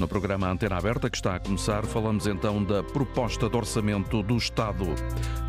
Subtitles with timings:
[0.00, 4.34] No programa Antena Aberta, que está a começar, falamos então da proposta de orçamento do
[4.34, 4.86] Estado.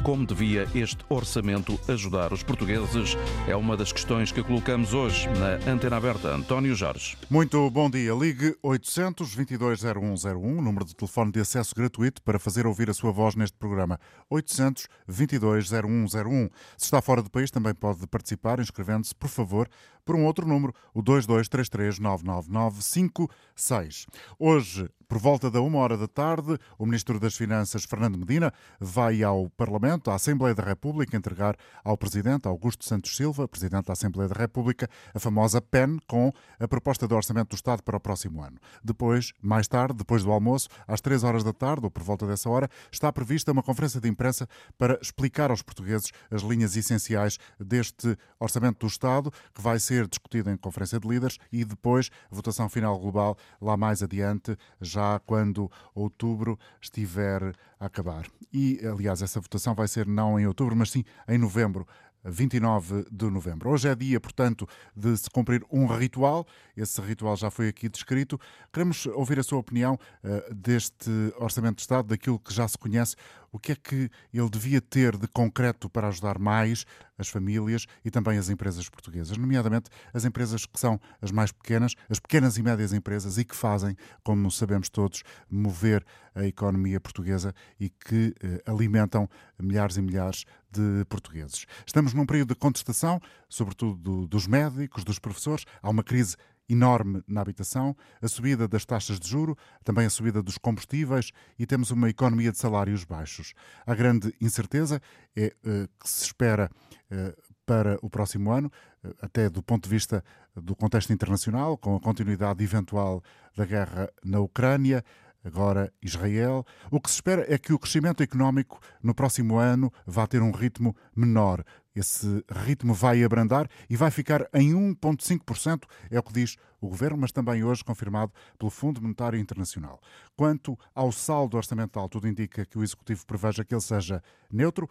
[0.04, 3.16] Como devia este orçamento ajudar os portugueses?
[3.48, 6.36] É uma das questões que colocamos hoje na Antena Aberta.
[6.36, 7.18] António Jorge.
[7.30, 8.14] Muito bom dia.
[8.14, 13.58] Ligue 800-220101, número de telefone de acesso gratuito para fazer ouvir a sua voz neste
[13.58, 13.98] programa.
[14.30, 16.50] 800-220101.
[16.78, 19.70] Se está fora do país, também pode participar inscrevendo-se, por favor,
[20.06, 24.06] por um outro número, o 2233 99956.
[24.38, 29.22] Hoje, por volta da uma hora da tarde, o Ministro das Finanças, Fernando Medina, vai
[29.22, 34.30] ao Parlamento, à Assembleia da República, entregar ao Presidente Augusto Santos Silva, Presidente da Assembleia
[34.30, 38.42] da República, a famosa PEN com a proposta de orçamento do Estado para o próximo
[38.42, 38.58] ano.
[38.82, 42.50] Depois, mais tarde, depois do almoço, às três horas da tarde, ou por volta dessa
[42.50, 44.48] hora, está prevista uma conferência de imprensa
[44.78, 50.50] para explicar aos portugueses as linhas essenciais deste orçamento do Estado, que vai ser discutido
[50.50, 55.72] em conferência de líderes e depois votação final global lá mais adiante, já já quando
[55.96, 58.28] outubro estiver a acabar.
[58.54, 61.88] E, aliás, essa votação vai ser não em outubro, mas sim em novembro.
[62.24, 63.72] 29 de novembro.
[63.72, 66.46] Hoje é dia, portanto, de se cumprir um ritual.
[66.78, 68.40] Esse ritual já foi aqui descrito.
[68.72, 73.16] Queremos ouvir a sua opinião uh, deste Orçamento de Estado, daquilo que já se conhece.
[73.52, 76.86] O que é que ele devia ter de concreto para ajudar mais
[77.18, 81.94] as famílias e também as empresas portuguesas, nomeadamente as empresas que são as mais pequenas,
[82.10, 87.54] as pequenas e médias empresas e que fazem, como sabemos todos, mover a economia portuguesa
[87.80, 91.66] e que eh, alimentam milhares e milhares de portugueses.
[91.86, 95.66] Estamos num período de contestação, sobretudo do, dos médicos, dos professores.
[95.82, 96.38] Há uma crise
[96.70, 101.66] enorme na habitação, a subida das taxas de juro, também a subida dos combustíveis e
[101.66, 103.54] temos uma economia de salários baixos.
[103.86, 105.02] A grande incerteza
[105.36, 106.70] é uh, que se espera
[107.12, 108.72] uh, para o próximo ano,
[109.04, 110.24] uh, até do ponto de vista
[110.56, 113.24] do contexto internacional, com a continuidade eventual
[113.56, 115.04] da guerra na Ucrânia,
[115.44, 116.66] agora Israel.
[116.90, 120.52] O que se espera é que o crescimento económico no próximo ano vá ter um
[120.52, 121.64] ritmo menor,
[121.96, 127.20] esse ritmo vai abrandar e vai ficar em 1,5%, é o que diz o Governo,
[127.20, 130.02] mas também hoje confirmado pelo Fundo Monetário Internacional.
[130.36, 134.90] Quanto ao saldo orçamental, tudo indica que o Executivo preveja que ele seja neutro.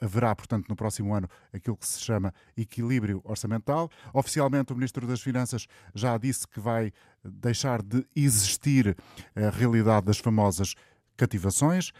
[0.00, 3.90] Haverá, portanto, no próximo ano aquilo que se chama equilíbrio orçamental.
[4.14, 6.90] Oficialmente, o Ministro das Finanças já disse que vai
[7.22, 8.96] deixar de existir
[9.36, 10.74] a realidade das famosas
[11.18, 11.92] cativações.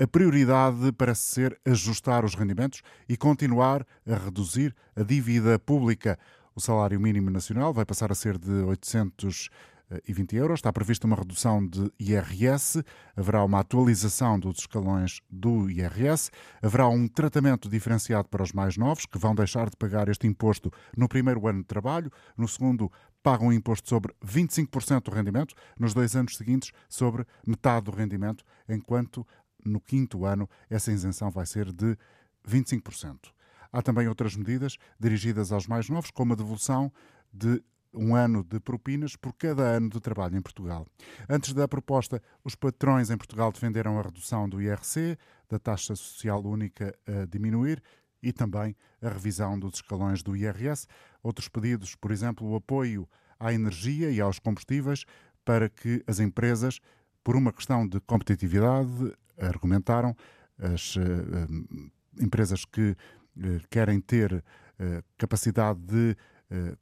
[0.00, 6.16] A prioridade parece ser ajustar os rendimentos e continuar a reduzir a dívida pública.
[6.54, 10.60] O salário mínimo nacional vai passar a ser de 820 euros.
[10.60, 12.80] Está prevista uma redução de IRS,
[13.16, 16.30] haverá uma atualização dos escalões do IRS,
[16.62, 20.70] haverá um tratamento diferenciado para os mais novos, que vão deixar de pagar este imposto
[20.96, 22.88] no primeiro ano de trabalho, no segundo
[23.20, 29.26] pagam imposto sobre 25% do rendimento, nos dois anos seguintes sobre metade do rendimento, enquanto
[29.64, 31.96] no quinto ano, essa isenção vai ser de
[32.46, 33.32] 25%.
[33.72, 36.92] Há também outras medidas dirigidas aos mais novos, como a devolução
[37.32, 40.86] de um ano de propinas por cada ano de trabalho em Portugal.
[41.28, 45.18] Antes da proposta, os patrões em Portugal defenderam a redução do IRC,
[45.48, 47.82] da taxa social única a diminuir
[48.22, 50.86] e também a revisão dos escalões do IRS.
[51.22, 53.08] Outros pedidos, por exemplo, o apoio
[53.38, 55.04] à energia e aos combustíveis
[55.44, 56.80] para que as empresas,
[57.24, 60.16] por uma questão de competitividade, argumentaram
[60.58, 61.02] as uh,
[62.20, 62.96] empresas que uh,
[63.70, 64.44] querem ter
[65.16, 66.16] capacidade de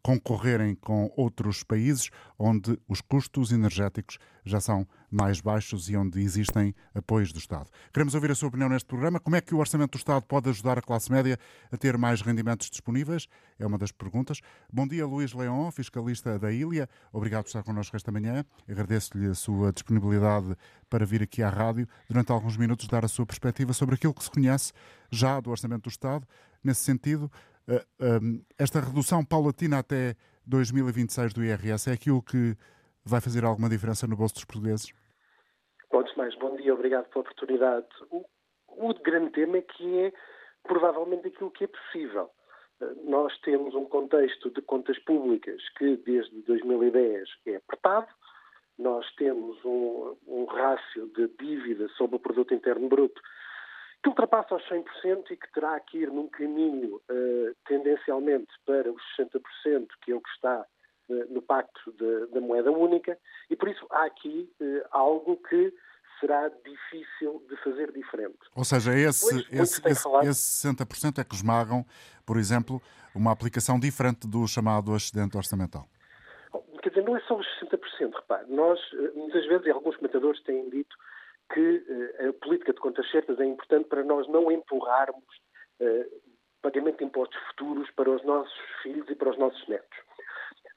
[0.03, 6.75] concorrerem com outros países onde os custos energéticos já são mais baixos e onde existem
[6.95, 7.69] apoios do Estado.
[7.93, 9.19] Queremos ouvir a sua opinião neste programa.
[9.19, 11.39] Como é que o Orçamento do Estado pode ajudar a classe média
[11.71, 13.27] a ter mais rendimentos disponíveis?
[13.59, 14.41] É uma das perguntas.
[14.73, 16.89] Bom dia, Luís Leão, fiscalista da Ilha.
[17.13, 18.45] Obrigado por estar connosco esta manhã.
[18.69, 20.57] Agradeço-lhe a sua disponibilidade
[20.89, 24.23] para vir aqui à rádio durante alguns minutos dar a sua perspectiva sobre aquilo que
[24.23, 24.73] se conhece
[25.11, 26.27] já do Orçamento do Estado.
[26.63, 27.56] Nesse sentido, eh, eh,
[28.59, 30.15] esta redução paulatina até
[30.47, 32.55] 2026 do IRS é aquilo que
[33.05, 34.93] vai fazer alguma diferença no bolso dos portugueses?
[35.93, 37.87] Antes mais, bom dia, obrigado pela oportunidade.
[38.11, 38.25] O,
[38.69, 40.13] o grande tema é que é
[40.63, 42.31] provavelmente aquilo que é possível.
[42.81, 48.09] Eh, nós temos um contexto de contas públicas que desde 2010 é apertado,
[48.79, 53.21] nós temos um, um rácio de dívida sobre o produto interno bruto
[54.07, 59.03] que ultrapassa os 100% e que terá que ir num caminho uh, tendencialmente para os
[59.19, 60.65] 60%, que é o que está
[61.09, 63.19] uh, no pacto de, da moeda única,
[63.51, 65.75] e por isso há aqui uh, algo que
[66.21, 68.39] será difícil de fazer diferente.
[68.55, 70.29] Ou seja, esse, pois, esse, esse, falado...
[70.29, 71.85] esse 60% é que esmagam,
[72.25, 72.81] por exemplo,
[73.13, 75.85] uma aplicação diferente do chamado excedente orçamental.
[76.81, 78.47] dizer, não é só os 60%, repare.
[78.49, 78.79] Nós,
[79.17, 80.97] muitas vezes, alguns comentadores têm dito
[81.53, 85.25] que uh, a política de contas certas é importante para nós não empurrarmos
[85.81, 86.27] uh,
[86.63, 89.99] pagamento de impostos futuros para os nossos filhos e para os nossos netos.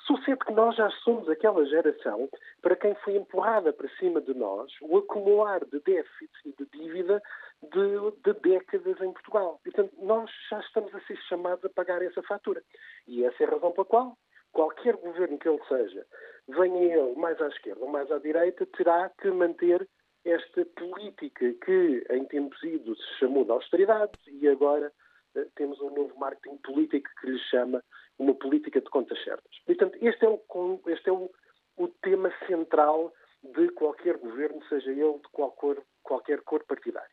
[0.05, 2.29] Sucede que nós já somos aquela geração
[2.61, 7.21] para quem foi empurrada para cima de nós o acumular de déficit e de dívida
[7.61, 9.59] de, de, décadas em Portugal.
[9.63, 12.63] Portanto, nós já estamos a ser chamados a pagar essa fatura.
[13.07, 14.17] E essa é a razão pela qual
[14.51, 16.05] qualquer governo que ele seja,
[16.47, 19.87] venha ele mais à esquerda ou mais à direita, terá que manter
[20.25, 24.91] esta política que em tempos idos se chamou de austeridade e agora
[25.35, 27.83] uh, temos um novo marketing político que lhe chama
[28.17, 29.51] uma política de contas certas.
[29.65, 31.29] Portanto, este é o, este é o,
[31.77, 37.09] o tema central de qualquer governo, seja ele de qualquer, qualquer cor partidária.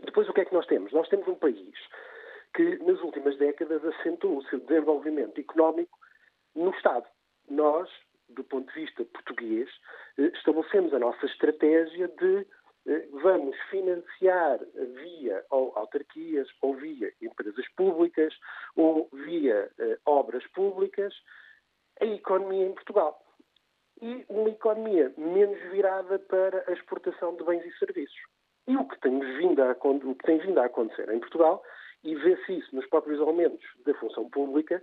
[0.00, 0.92] Depois, o que é que nós temos?
[0.92, 1.74] Nós temos um país
[2.54, 5.96] que, nas últimas décadas, assentou o seu desenvolvimento económico
[6.54, 7.06] no Estado.
[7.48, 7.88] Nós,
[8.28, 9.68] do ponto de vista português,
[10.18, 12.46] eh, estabelecemos a nossa estratégia de
[12.86, 14.60] eh, vamos financiar
[14.94, 18.34] via autarquias, ou via empresas públicas,
[18.76, 21.12] ou via eh, obras públicas,
[22.00, 23.20] a economia em Portugal.
[24.00, 28.20] E uma economia menos virada para a exportação de bens e serviços.
[28.68, 31.62] E o que vindo a, o que tem vindo a acontecer em Portugal,
[32.04, 34.82] e vê-se isso nos próprios aumentos da função pública,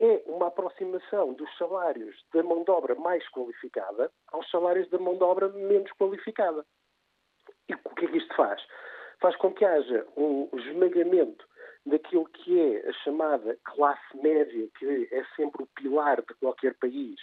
[0.00, 5.16] é uma aproximação dos salários da mão de obra mais qualificada aos salários da mão
[5.16, 6.64] de obra menos qualificada.
[7.68, 8.60] E o que é que isto faz?
[9.20, 11.46] Faz com que haja um esmagamento
[11.84, 17.20] daquilo que é a chamada classe média, que é sempre o pilar de qualquer país,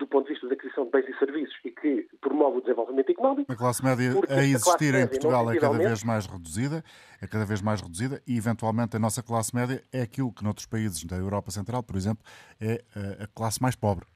[0.00, 3.10] do ponto de vista da aquisição de bens e serviços e que promove o desenvolvimento
[3.10, 3.52] económico.
[3.52, 6.82] A classe média a existir em Portugal é cada vez mais reduzida,
[7.22, 10.66] é cada vez mais reduzida e, eventualmente, a nossa classe média é aquilo que noutros
[10.66, 12.24] países da Europa Central, por exemplo,
[12.60, 12.82] é
[13.22, 14.06] a classe mais pobre.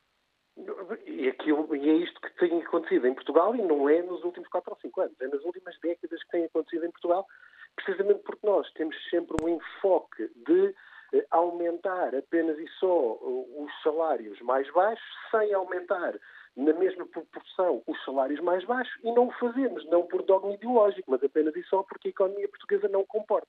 [1.07, 4.49] E, aquilo, e é isto que tem acontecido em Portugal e não é nos últimos
[4.49, 7.27] 4 ou 5 anos, é nas últimas décadas que tem acontecido em Portugal,
[7.77, 10.75] precisamente porque nós temos sempre um enfoque de eh,
[11.31, 16.15] aumentar apenas e só eh, os salários mais baixos, sem aumentar
[16.57, 21.11] na mesma proporção os salários mais baixos, e não o fazemos, não por dogma ideológico,
[21.11, 23.49] mas apenas e só porque a economia portuguesa não comporta.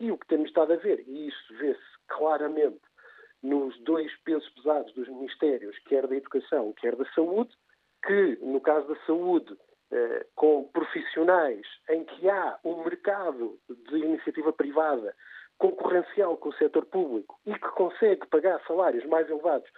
[0.00, 2.80] E o que temos estado a ver, e isso vê-se claramente
[3.42, 7.54] nos dois pesos pesados dos ministérios, quer da educação, quer da saúde,
[8.04, 9.54] que no caso da saúde
[9.92, 15.14] eh, com profissionais em que há um mercado de iniciativa privada
[15.58, 19.68] concorrencial com o setor público e que consegue pagar salários mais elevados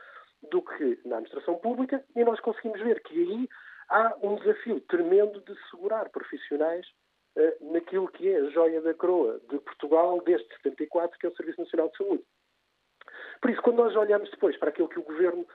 [0.50, 3.49] do que na administração pública, e nós conseguimos ver que aí
[3.88, 6.87] há um desafio tremendo de segurar profissionais
[7.37, 11.37] uh, naquilo que é a joia da coroa de Portugal desde 74, que é o
[11.37, 12.25] Serviço Nacional de Saúde.
[13.40, 15.46] Por isso, quando nós olhamos depois para aquilo que o Governo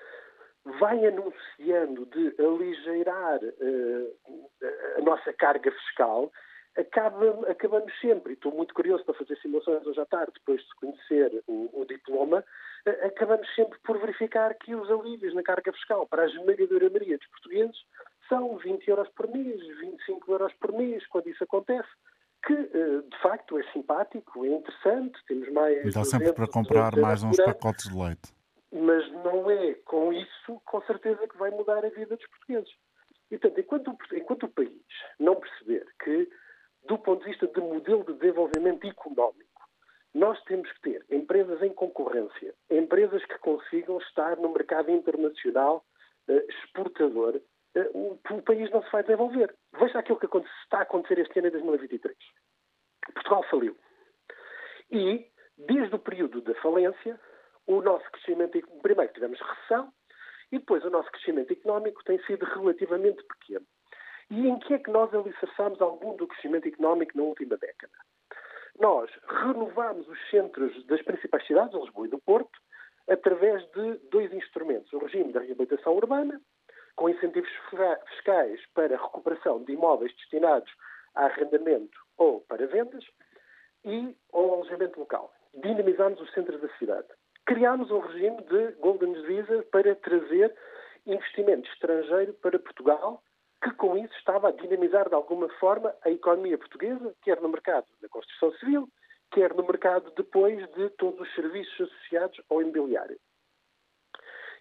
[0.80, 4.50] vai anunciando de aligeirar uh,
[4.98, 6.32] a nossa carga fiscal,
[6.78, 10.76] acaba, acabamos sempre, e estou muito curioso para fazer simulações hoje à tarde, depois de
[10.76, 16.08] conhecer o, o diploma, uh, acabamos sempre por verificar que os alívios na carga fiscal
[16.08, 17.78] para a esmagadora maioria dos portugueses
[18.30, 21.90] são 20 euros por mês, 25 euros por mês, quando isso acontece
[22.46, 25.86] que uh, de facto é simpático, é interessante, temos mais.
[25.86, 28.34] E dá sempre para comprar mais uns pacotes de leite
[28.72, 32.72] mas não é com isso, com certeza, que vai mudar a vida dos portugueses.
[33.30, 34.72] E, portanto, enquanto, enquanto o país
[35.20, 36.30] não perceber que,
[36.86, 39.52] do ponto de vista de modelo de desenvolvimento económico,
[40.14, 45.86] nós temos que ter empresas em concorrência, empresas que consigam estar no mercado internacional
[46.28, 49.56] uh, exportador, uh, o, o, país não se vai desenvolver.
[49.80, 50.26] Veja aquilo que
[50.64, 52.18] está a acontecer este ano em 2023.
[53.14, 53.78] Portugal faliu.
[54.92, 55.26] E,
[55.58, 57.20] desde o período da falência,
[57.66, 59.94] o nosso crescimento, primeiro tivemos recessão
[60.52, 63.66] e depois o nosso crescimento económico tem sido relativamente pequeno.
[64.32, 67.94] E em que é que nós alicerçamos algum do crescimento económico na última década?
[68.80, 72.58] Nós renovámos os centros das principais cidades, Lisboa e do Porto,
[73.10, 74.92] através de dois instrumentos.
[74.94, 76.42] O regime da reabilitação urbana,
[76.96, 77.50] com incentivos
[78.10, 80.72] fiscais para recuperação de imóveis destinados
[81.14, 83.04] a arrendamento ou para vendas,
[83.84, 85.34] e o alojamento local.
[85.54, 87.08] Dinamizamos os centros da cidade
[87.46, 90.56] criámos um regime de Golden Visa para trazer
[91.06, 93.22] investimento estrangeiro para Portugal,
[93.62, 97.86] que com isso estava a dinamizar de alguma forma a economia portuguesa, quer no mercado
[98.02, 98.90] da construção civil,
[99.32, 103.20] quer no mercado depois de todos os serviços associados ao imobiliário.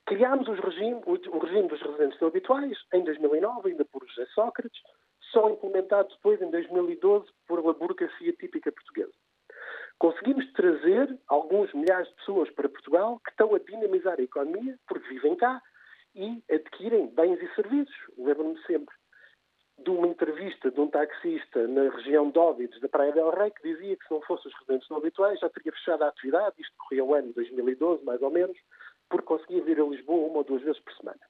[0.06, 4.80] Criámos regime, o regime dos residentes habituais em 2009, ainda por José Sócrates,
[5.32, 9.12] só implementado depois em 2012 por uma burocracia típica portuguesa.
[9.98, 15.08] Conseguimos trazer alguns milhares de pessoas para Portugal que estão a dinamizar a economia porque
[15.08, 15.62] vivem cá
[16.14, 16.42] e
[17.14, 17.96] bens e serviços.
[18.18, 18.94] Lembro-me sempre
[19.82, 23.62] de uma entrevista de um taxista na região de Óbidos, da Praia del Rei, que
[23.62, 26.74] dizia que se não fossem os residentes não habituais já teria fechado a atividade, isto
[26.76, 28.56] corria o ano de 2012, mais ou menos,
[29.08, 31.20] porque conseguia vir a Lisboa uma ou duas vezes por semana.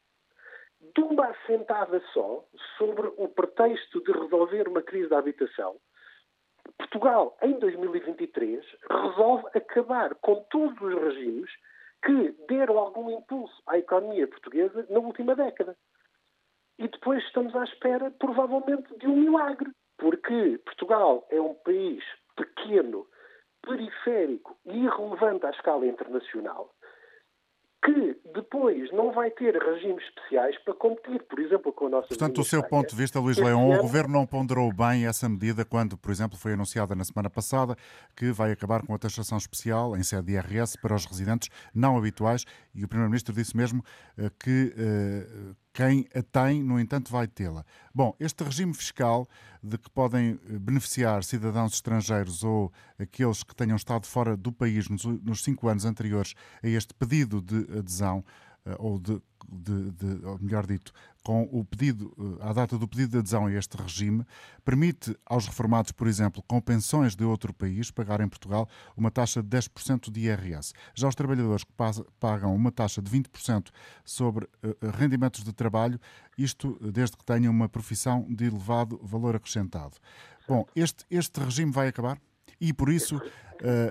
[0.95, 2.45] De uma assentada só,
[2.77, 5.77] sobre o pretexto de resolver uma crise da habitação,
[6.77, 11.51] Portugal, em 2023, resolve acabar com todos os regimes
[12.05, 15.77] que deram algum impulso à economia portuguesa na última década.
[16.79, 22.03] E depois estamos à espera, provavelmente, de um milagre, porque Portugal é um país
[22.37, 23.07] pequeno,
[23.63, 26.75] periférico e irrelevante à escala internacional
[27.83, 32.35] que depois não vai ter regimes especiais para competir, por exemplo, com a nossa Portanto,
[32.35, 35.97] do seu ponto de vista, Luís Leão, o Governo não ponderou bem essa medida quando,
[35.97, 37.75] por exemplo, foi anunciada na semana passada
[38.15, 41.97] que vai acabar com a taxação especial em sede de IRS para os residentes não
[41.97, 42.45] habituais.
[42.75, 43.83] E o Primeiro-Ministro disse mesmo
[44.19, 47.65] eh, que eh, quem a tem, no entanto, vai tê-la.
[47.95, 49.29] Bom, este regime fiscal
[49.63, 54.89] de que podem eh, beneficiar cidadãos estrangeiros ou aqueles que tenham estado fora do país
[54.89, 58.25] nos cinco anos anteriores a este pedido de adesão,
[58.65, 59.21] eh, ou de,
[59.51, 60.93] de, de, ou melhor dito,
[61.23, 64.25] com o pedido, eh, à data do pedido de adesão a este regime,
[64.65, 69.43] permite aos reformados, por exemplo, com pensões de outro país, pagar em Portugal uma taxa
[69.43, 70.73] de 10% de IRS.
[70.95, 71.73] Já os trabalhadores que
[72.19, 73.69] pagam uma taxa de 20%
[74.05, 76.01] sobre eh, rendimentos de trabalho,
[76.39, 79.97] isto desde que tenham uma profissão de elevado valor acrescentado.
[80.49, 82.19] Bom, este, este regime vai acabar?
[82.61, 83.21] E por isso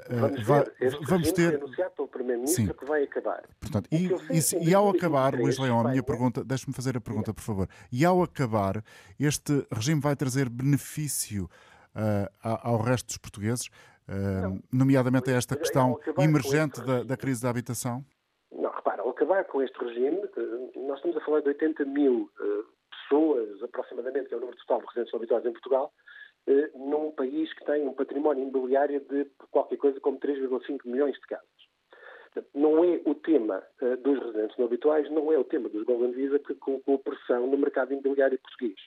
[0.09, 0.63] vamos, vai,
[1.07, 1.55] vamos ter.
[1.55, 3.43] anunciado pelo Primeiro-Ministro que vai acabar.
[3.59, 7.33] Portanto, e, e, e, ao acabar, Luís Leão, a minha pergunta, deixe-me fazer a pergunta,
[7.33, 7.67] por favor.
[7.91, 8.83] E ao acabar,
[9.19, 11.45] este regime vai trazer benefício
[11.95, 17.49] uh, ao resto dos portugueses, uh, nomeadamente a esta questão emergente da, da crise da
[17.49, 18.03] habitação?
[18.51, 20.21] Não, repara, ao acabar com este regime,
[20.87, 22.29] nós estamos a falar de 80 mil
[23.09, 26.08] pessoas, aproximadamente, que é o número total de residentes habituais em Portugal, eh,
[26.75, 31.47] num país que tem um património imobiliário de qualquer coisa como 3,5 milhões de casas.
[32.53, 36.11] Não é o tema uh, dos residentes não habituais, não é o tema dos Golden
[36.11, 38.79] Visa que colocou pressão no mercado imobiliário português.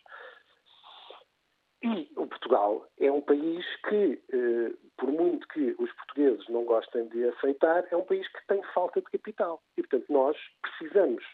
[1.83, 7.09] E o Portugal é um país que, uh, por muito que os portugueses não gostem
[7.09, 9.61] de aceitar, é um país que tem falta de capital.
[9.77, 11.25] E, portanto, nós precisamos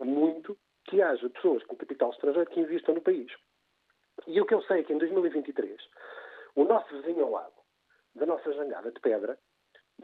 [0.00, 3.30] muito que haja pessoas com capital estrangeiro que investam no país.
[4.26, 5.80] E o que eu sei é que em 2023
[6.54, 7.54] o nosso vizinho ao lado,
[8.14, 9.38] da nossa jangada de pedra,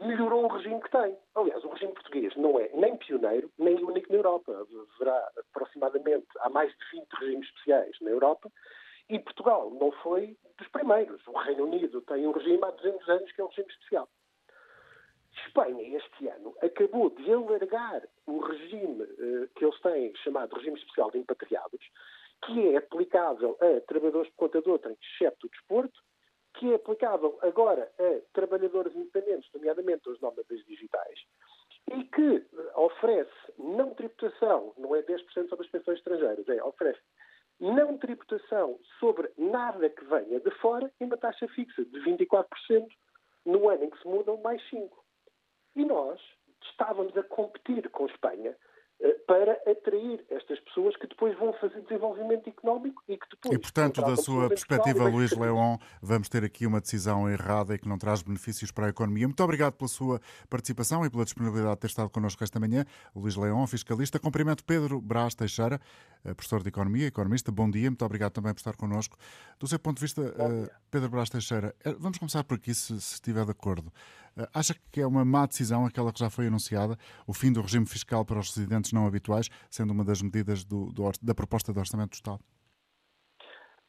[0.01, 1.17] melhorou o regime que tem.
[1.35, 4.65] Aliás, o regime português não é nem pioneiro, nem único na Europa.
[4.95, 8.51] Haverá aproximadamente, há mais de 20 regimes especiais na Europa,
[9.09, 11.25] e Portugal não foi dos primeiros.
[11.27, 14.09] O Reino Unido tem um regime há 200 anos que é um regime especial.
[15.45, 21.11] Espanha, este ano, acabou de alargar o regime uh, que eles têm, chamado Regime Especial
[21.11, 21.79] de Impatriados,
[22.45, 25.99] que é aplicável a trabalhadores de conta de outra, exceto o desporto,
[26.55, 31.19] que é aplicável agora a trabalhadores independentes, nomeadamente os nómadas digitais,
[31.91, 36.99] e que eh, oferece não tributação, não é 10% sobre as pensões estrangeiras, é oferece
[37.59, 42.45] não tributação sobre nada que venha de fora em uma taxa fixa de 24%
[43.45, 44.89] no ano em que se mudam mais 5%.
[45.75, 46.19] E nós
[46.63, 48.55] estávamos a competir com a Espanha
[49.29, 53.55] para atrair estas pessoas que depois vão fazer desenvolvimento económico e que depois.
[53.55, 57.87] E, portanto, da sua perspectiva, Luís Leão, vamos ter aqui uma decisão errada e que
[57.87, 59.27] não traz benefícios para a economia.
[59.27, 62.83] Muito obrigado pela sua participação e pela disponibilidade de ter estado connosco esta manhã.
[63.15, 64.19] Luís Leão, fiscalista.
[64.19, 65.79] Cumprimento Pedro Brás Teixeira,
[66.25, 67.51] eh, professor de Economia, economista.
[67.51, 69.15] Bom dia, muito obrigado também por estar connosco.
[69.59, 73.13] Do seu ponto de vista, eh, Pedro Brás Teixeira, vamos começar por aqui, se, se
[73.13, 73.93] estiver de acordo.
[74.53, 77.85] Acha que é uma má decisão aquela que já foi anunciada, o fim do regime
[77.85, 81.79] fiscal para os residentes não habituais, sendo uma das medidas do, do, da proposta de
[81.79, 82.39] Orçamento do Estado?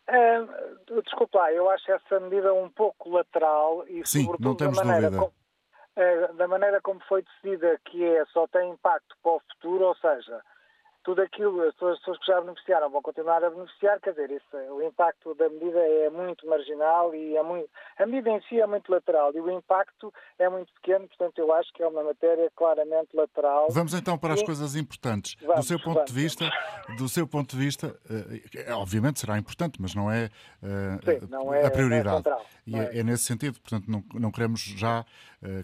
[0.09, 4.79] Uh, desculpa lá, eu acho essa medida um pouco lateral e, Sim, sobretudo, não temos
[4.79, 9.33] da maneira, como, uh, da maneira como foi decidida, que é só tem impacto para
[9.33, 10.43] o futuro, ou seja,
[11.03, 14.83] tudo aquilo, as pessoas que já beneficiaram vão continuar a beneficiar, quer dizer, isso, o
[14.83, 18.91] impacto da medida é muito marginal e é muito, a medida em si é muito
[18.91, 23.15] lateral e o impacto é muito pequeno, portanto eu acho que é uma matéria claramente
[23.15, 23.69] lateral.
[23.71, 24.45] Vamos então para as e...
[24.45, 25.37] coisas importantes.
[25.41, 26.13] Vamos, do seu ponto vamos.
[26.13, 26.51] de vista,
[26.99, 27.99] do seu ponto de vista,
[28.55, 32.29] é, obviamente será importante, mas não é, Sim, não é a prioridade.
[32.29, 35.05] É e é, é, nesse sentido, portanto, não, não queremos já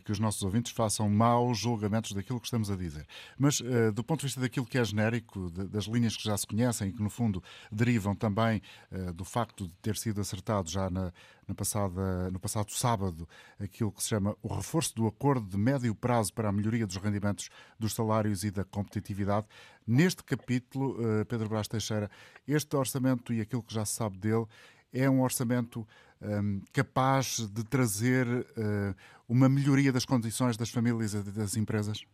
[0.04, 3.06] que os nossos ouvintes façam maus julgamentos daquilo que estamos a dizer.
[3.38, 6.46] Mas uh, do ponto de vista daquilo que é genérico, das linhas que já se
[6.46, 10.88] conhecem e que, no fundo, derivam também uh, do facto de ter sido acertado já
[10.88, 11.12] na,
[11.46, 13.28] na passada, no passado sábado
[13.60, 16.96] aquilo que se chama o reforço do acordo de médio prazo para a melhoria dos
[16.96, 19.46] rendimentos dos salários e da competitividade.
[19.86, 20.96] Neste capítulo,
[21.28, 22.10] Pedro Brás Teixeira,
[22.48, 24.46] este orçamento e aquilo que já se sabe dele
[24.92, 25.86] é um orçamento
[26.22, 28.94] um, capaz de trazer uh,
[29.28, 32.04] uma melhoria das condições das famílias e das empresas?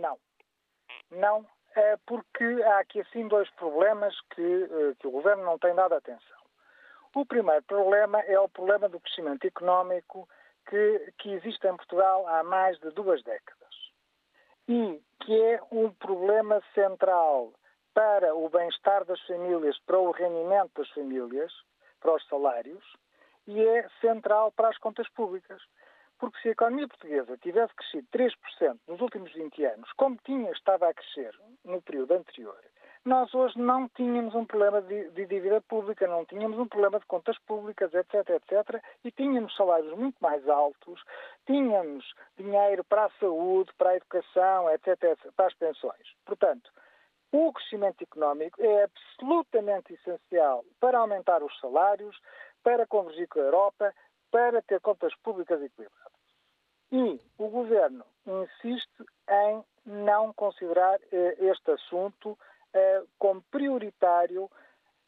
[0.00, 0.18] Não.
[1.10, 5.74] Não, é porque há aqui assim dois problemas que, uh, que o Governo não tem
[5.74, 6.38] dado atenção.
[7.14, 10.28] O primeiro problema é o problema do crescimento económico
[10.68, 13.68] que, que existe em Portugal há mais de duas décadas
[14.68, 17.52] e que é um problema central
[17.94, 21.52] para o bem-estar das famílias, para o rendimento das famílias,
[22.00, 22.84] para os salários
[23.46, 25.62] e é central para as contas públicas.
[26.18, 30.84] Porque se a economia portuguesa tivesse crescido 3% nos últimos 20 anos, como tinha estado
[30.84, 31.32] a crescer
[31.64, 32.58] no período anterior,
[33.04, 37.06] nós hoje não tínhamos um problema de, de, dívida pública, não tínhamos um problema de
[37.06, 41.02] contas públicas, etc, etc, e tínhamos salários muito mais altos,
[41.46, 42.04] tínhamos
[42.36, 46.14] dinheiro para a saúde, para a educação, etc, etc para as pensões.
[46.26, 46.70] Portanto,
[47.32, 52.18] o crescimento económico é absolutamente essencial para aumentar os salários,
[52.62, 53.94] para convergir com a Europa,
[54.30, 56.12] para ter contas públicas equilibradas.
[56.90, 62.38] E o governo insiste em não considerar eh, este assunto
[62.72, 64.50] eh, como prioritário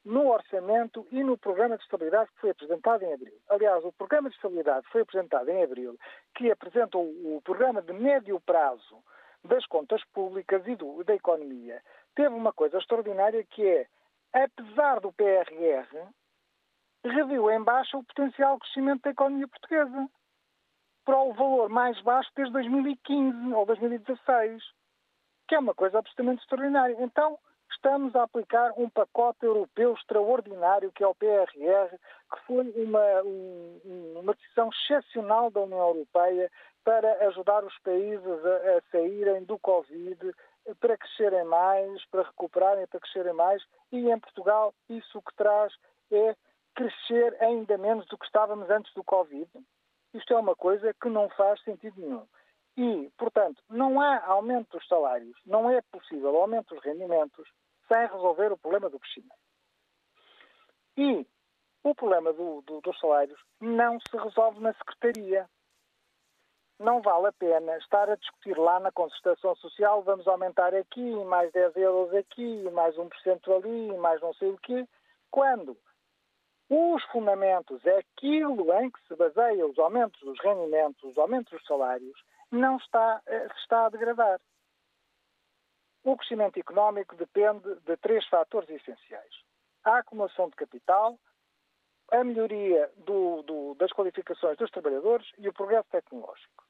[0.05, 3.39] no orçamento e no programa de estabilidade que foi apresentado em abril.
[3.49, 5.99] Aliás, o programa de estabilidade foi apresentado em abril,
[6.35, 9.03] que apresenta o, o programa de médio prazo
[9.45, 11.83] das contas públicas e do, da economia,
[12.15, 13.87] teve uma coisa extraordinária que é,
[14.33, 16.09] apesar do PRR,
[17.05, 20.09] reviu em baixa o potencial crescimento da economia portuguesa
[21.05, 24.63] para o valor mais baixo desde 2015 ou 2016,
[25.49, 26.97] que é uma coisa absolutamente extraordinária.
[27.01, 27.39] Então,
[27.73, 31.97] estamos a aplicar um pacote europeu extraordinário, que é o PRR,
[32.33, 33.23] que foi uma,
[34.21, 36.51] uma decisão excepcional da União Europeia
[36.85, 40.19] para ajudar os países a, a saírem do Covid,
[40.79, 43.63] para crescerem mais, para recuperarem, para crescerem mais.
[43.93, 45.73] E em Portugal, isso o que traz
[46.11, 46.37] é
[46.75, 49.49] crescer ainda menos do que estávamos antes do Covid.
[50.15, 52.27] Isto é uma coisa que não faz sentido nenhum.
[52.77, 57.49] E, portanto, não há aumento dos salários, não é possível aumento dos rendimentos
[57.89, 59.35] sem resolver o problema do crescimento.
[60.97, 61.27] E
[61.83, 65.49] o problema do, do, dos salários não se resolve na Secretaria
[66.81, 71.53] não vale a pena estar a discutir lá na concertação social, vamos aumentar aqui, mais
[71.53, 74.89] 10 euros aqui, mais 1% ali, mais não sei o quê,
[75.31, 75.77] quando
[76.71, 81.67] os fundamentos, é aquilo em que se baseia os aumentos dos rendimentos, os aumentos dos
[81.67, 82.19] salários,
[82.51, 84.41] não está, eh, está a degradar.
[86.03, 89.35] O crescimento económico depende de três fatores essenciais.
[89.85, 91.19] A acumulação de capital,
[92.11, 96.70] a melhoria do, do, das qualificações dos trabalhadores e o progresso tecnológico.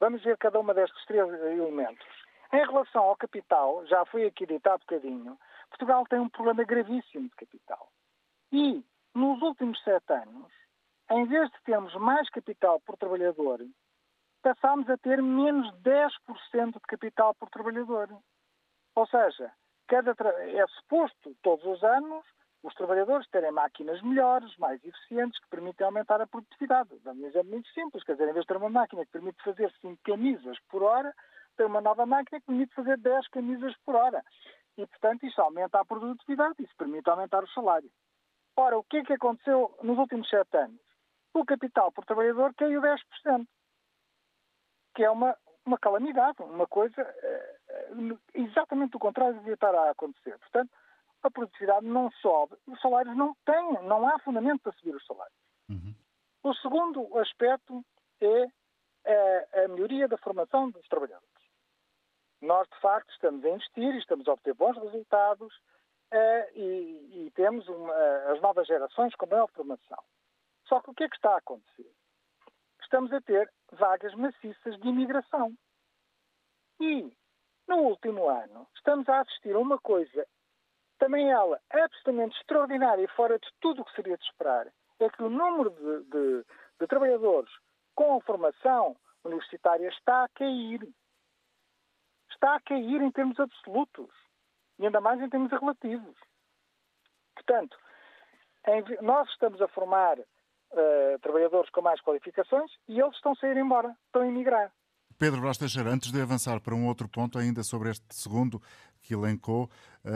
[0.00, 2.06] Vamos ver cada uma destes três elementos.
[2.52, 7.28] Em relação ao capital, já foi aqui dito há bocadinho, Portugal tem um problema gravíssimo
[7.28, 7.90] de capital.
[8.52, 8.82] E,
[9.14, 10.50] nos últimos sete anos,
[11.10, 13.60] em vez de termos mais capital por trabalhador,
[14.42, 18.08] passámos a ter menos 10% de capital por trabalhador.
[18.94, 19.52] Ou seja,
[19.86, 22.24] cada é suposto, todos os anos,
[22.62, 26.90] os trabalhadores terem máquinas melhores, mais eficientes, que permitem aumentar a produtividade.
[27.04, 29.42] Dando um exemplo muito simples, quer dizer, em vez de ter uma máquina que permite
[29.42, 31.14] fazer 5 camisas por hora,
[31.56, 34.24] tem uma nova máquina que permite fazer 10 camisas por hora.
[34.76, 37.90] E, portanto, isso aumenta a produtividade, isso permite aumentar o salário.
[38.56, 40.80] Ora, o que é que aconteceu nos últimos 7 anos?
[41.34, 43.46] O capital por trabalhador caiu 10%,
[44.94, 50.36] que é uma, uma calamidade, uma coisa uh, exatamente o contrário devia estar a acontecer.
[50.38, 50.70] Portanto,
[51.22, 55.36] a produtividade não sobe, os salários não têm, não há fundamento para subir os salários.
[55.68, 55.94] Uhum.
[56.42, 57.84] O segundo aspecto
[58.20, 58.44] é
[59.04, 61.26] a, a, melhoria da formação dos trabalhadores.
[62.40, 65.52] Nós, de facto, estamos a investir e estamos a obter bons resultados
[66.12, 67.92] uh, e, e, temos uma,
[68.32, 70.02] as novas gerações com maior formação.
[70.66, 71.90] Só que o que é que está a acontecer?
[72.82, 75.52] Estamos a ter vagas maciças de imigração.
[76.80, 77.12] E,
[77.66, 80.26] no último ano, estamos a assistir a uma coisa
[80.98, 84.66] também ela, absolutamente extraordinária e fora de tudo o que seria de esperar,
[85.00, 86.44] é que o número de, de,
[86.80, 87.50] de trabalhadores
[87.94, 90.86] com formação universitária está a cair.
[92.30, 94.10] Está a cair em termos absolutos.
[94.78, 96.16] E ainda mais em termos relativos.
[97.34, 97.76] Portanto,
[98.66, 103.56] em, nós estamos a formar uh, trabalhadores com mais qualificações e eles estão a sair
[103.56, 104.72] embora, estão a emigrar.
[105.18, 108.62] Pedro Brás Teixeira, antes de avançar para um outro ponto ainda sobre este segundo,
[109.08, 109.70] que elencou.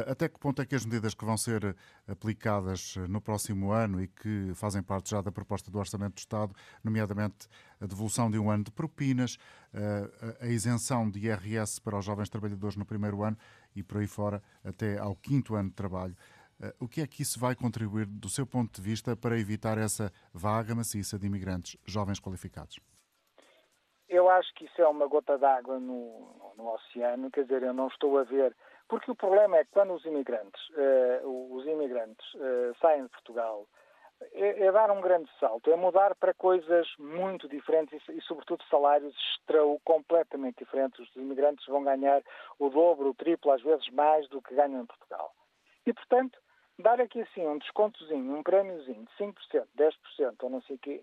[0.07, 1.75] Até que ponto é que as medidas que vão ser
[2.07, 6.55] aplicadas no próximo ano e que fazem parte já da proposta do Orçamento do Estado,
[6.85, 7.49] nomeadamente
[7.81, 9.39] a devolução de um ano de propinas,
[10.41, 13.37] a isenção de IRS para os jovens trabalhadores no primeiro ano
[13.75, 16.15] e por aí fora até ao quinto ano de trabalho,
[16.79, 20.13] o que é que isso vai contribuir, do seu ponto de vista, para evitar essa
[20.33, 22.79] vaga maciça de imigrantes jovens qualificados?
[24.13, 27.89] Eu acho que isso é uma gota d'água no, no, oceano, quer dizer, eu não
[27.89, 28.55] estou a ver.
[28.93, 33.67] Porque o problema é que quando os imigrantes, uh, os imigrantes uh, saem de Portugal,
[34.35, 38.63] é, é, dar um grande salto, é mudar para coisas muito diferentes e, e, sobretudo,
[38.69, 41.01] salários extrau completamente diferentes.
[41.01, 42.23] Os imigrantes vão ganhar
[42.59, 45.33] o dobro, o triplo, às vezes mais do que ganham em Portugal.
[45.87, 46.39] E, portanto,
[46.79, 51.03] dar aqui assim um descontozinho, um prémiozinho de 5%, 10% ou não sei o quê,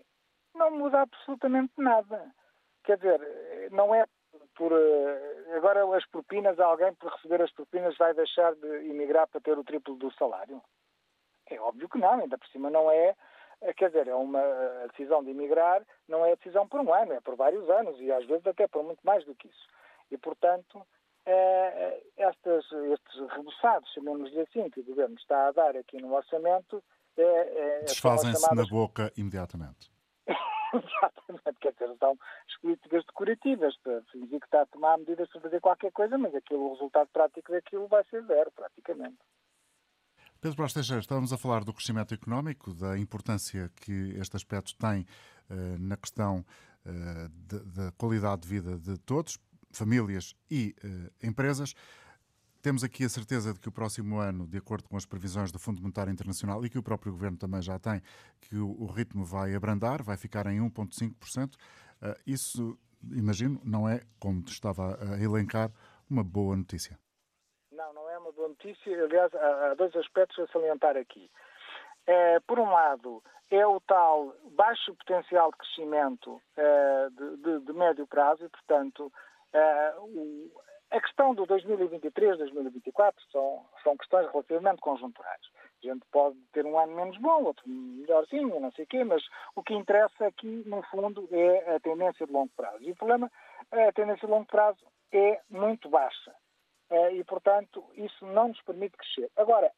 [0.54, 2.32] não muda absolutamente nada.
[2.84, 3.20] Quer dizer,
[3.72, 4.06] não é
[4.54, 4.72] por.
[4.72, 9.58] Eh, agora as propinas, alguém por receber as propinas vai deixar de emigrar para ter
[9.58, 10.62] o triplo do salário?
[11.46, 13.14] É óbvio que não, ainda por cima não é.
[13.62, 14.42] Eh, quer dizer, é uma
[14.90, 18.24] decisão de emigrar, não é decisão por um ano, é por vários anos e às
[18.26, 19.68] vezes até por muito mais do que isso.
[20.10, 20.84] E, portanto,
[21.26, 26.82] é, estas, estes rebuçados, chamemos-lhe assim, que o Governo está a dar aqui no orçamento.
[27.16, 28.70] É, é, Desfazem-se chamadas...
[28.70, 29.90] na boca imediatamente.
[30.74, 35.40] Exatamente, quer dizer, são as políticas decorativas para fingir que está a tomar medidas para
[35.40, 39.18] fazer qualquer coisa, mas aquilo, o resultado prático daquilo vai ser zero, praticamente.
[40.40, 45.02] Pedro Brás Teixeira, estávamos a falar do crescimento económico, da importância que este aspecto tem
[45.50, 46.44] uh, na questão
[46.86, 47.28] uh,
[47.74, 49.38] da qualidade de vida de todos,
[49.70, 51.74] famílias e uh, empresas.
[52.62, 55.58] Temos aqui a certeza de que o próximo ano, de acordo com as previsões do
[55.58, 58.02] Fundo Monetário Internacional e que o próprio Governo também já tem,
[58.38, 61.54] que o, ritmo vai abrandar, vai ficar em 1,5%.
[61.54, 61.58] Uh,
[62.02, 62.78] eh, isso,
[63.12, 65.70] imagino, não é, como estava a elencar,
[66.10, 66.98] uma boa notícia.
[67.72, 69.04] Não, não é uma boa notícia.
[69.04, 71.30] Aliás, há, há dois aspectos a salientar aqui.
[72.06, 77.72] É, por um lado, é o tal baixo potencial de crescimento é, de, de, de,
[77.72, 79.10] médio prazo e, portanto,
[79.52, 80.50] é, o,
[80.90, 85.40] a questão do 2023, 2024 são, são questões relativamente conjunturais.
[85.82, 89.22] A gente pode ter um ano menos bom, outro melhorzinho, não sei o quê, mas
[89.54, 92.82] o que interessa aqui, no fundo, é a tendência de longo prazo.
[92.82, 93.30] E o problema,
[93.70, 96.34] a tendência de longo prazo é muito baixa.
[96.90, 99.30] Eh, e, portanto, isso não nos permite crescer.
[99.36, 99.70] Agora,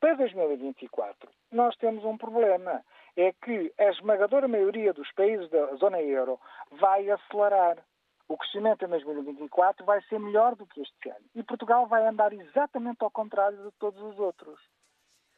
[0.00, 2.84] para 2024, nós temos um problema.
[3.16, 6.38] É que a esmagadora maioria dos países da zona euro
[6.72, 7.78] vai acelerar
[8.28, 11.24] o crescimento em 2024 vai ser melhor do que este ano.
[11.34, 14.58] E Portugal vai andar exatamente ao contrário de todos os outros.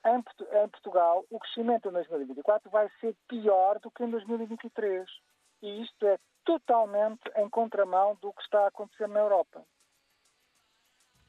[0.05, 5.09] Em, em Portugal, o crescimento em 2024 vai ser pior do que em 2023.
[5.63, 9.65] E isto é totalmente em contramão do que está a acontecer na Europa.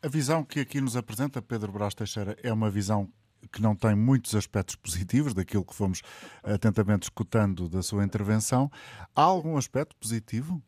[0.03, 3.11] A visão que aqui nos apresenta Pedro Brás Teixeira é uma visão
[3.51, 6.01] que não tem muitos aspectos positivos daquilo que fomos
[6.43, 8.69] atentamente escutando da sua intervenção.
[9.15, 10.61] Há algum aspecto positivo?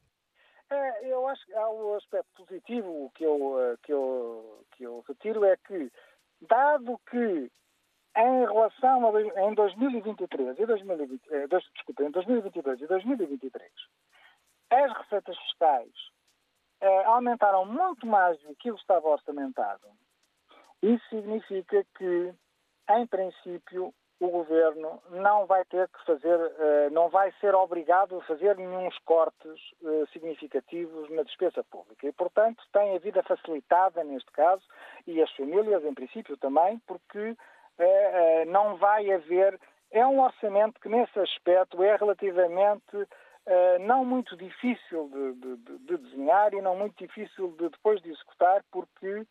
[1.30, 5.56] Acho que há um aspecto positivo que eu, eh, que eu, que eu retiro é
[5.58, 5.92] que,
[6.42, 7.52] dado que
[8.18, 13.72] em relação a, em 2023 e 2020, eh, desculpa, em 2022 e 2023,
[14.72, 15.94] as receitas fiscais
[16.82, 19.88] eh, aumentaram muito mais do que estava orçamentado.
[20.82, 22.34] Isso significa que,
[22.90, 28.24] em princípio, o governo não vai ter que fazer, eh, não vai ser obrigado a
[28.24, 32.06] fazer nenhum cortes eh, significativos na despesa pública.
[32.06, 34.62] E, portanto, tem a vida facilitada neste caso,
[35.08, 37.38] e as famílias, em princípio, também, porque
[37.78, 39.58] eh, não vai haver.
[39.90, 43.08] É um orçamento que, nesse aspecto, é relativamente
[43.80, 48.64] não muito difícil de, de, de desenhar e não muito difícil de depois de executar,
[48.72, 49.26] porque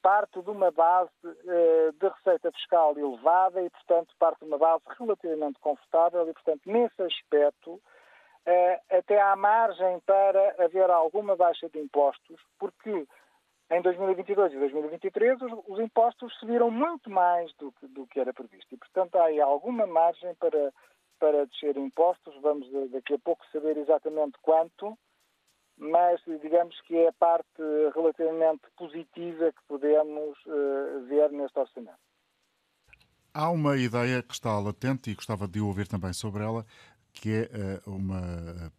[0.00, 4.82] parte de uma base eh, de receita fiscal elevada e, portanto, parte de uma base
[4.98, 7.80] relativamente confortável e, portanto, nesse aspecto,
[8.90, 13.06] até há margem para haver alguma baixa de impostos, porque
[13.70, 18.74] em 2022 e 2023 os, impostos subiram muito mais do que, do que era previsto
[18.74, 20.72] e, portanto, há aí alguma margem para,
[21.18, 22.34] para descer impostos.
[22.42, 24.98] Vamos daqui a pouco saber exatamente quanto
[25.82, 27.60] mas digamos que é a parte
[27.94, 31.98] relativamente positiva que podemos uh, ver neste orçamento.
[33.34, 36.64] Há uma ideia que está latente e gostava de ouvir também sobre ela,
[37.12, 38.72] que é uh, uma,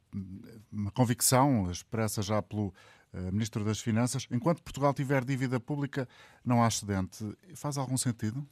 [0.72, 4.26] uma, convicção expressa já pelo uh, Ministro das Finanças.
[4.32, 6.08] Enquanto Portugal tiver dívida pública,
[6.46, 7.26] não há excedente.
[7.56, 8.48] Faz algum sentido?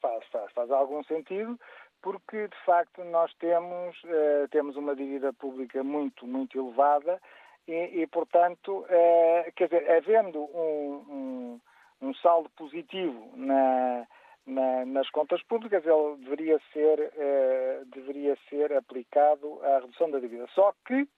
[0.00, 1.58] faz, faz, faz algum sentido
[2.06, 7.20] porque de facto nós temos, uh, temos uma dívida pública muito, muito elevada
[7.66, 11.58] e, e portanto, é, quer dizer, havendo um,
[12.00, 14.06] um, um saldo positivo na,
[14.46, 20.46] na, nas contas públicas, ele deveria ser, é, deveria ser aplicado à redução da dívida.
[20.54, 21.08] Só que,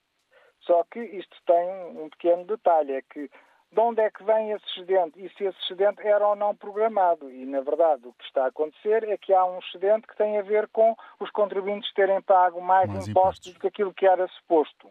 [0.61, 1.69] só que isto tem
[2.03, 3.31] um pequeno detalhe, é que
[3.71, 7.31] de onde é que vem esse excedente e se esse excedente era ou não programado.
[7.31, 10.39] E, na verdade, o que está a acontecer é que há um excedente que tem
[10.39, 14.27] a ver com os contribuintes terem pago mais, mais impostos, do que aquilo que era
[14.29, 14.91] suposto.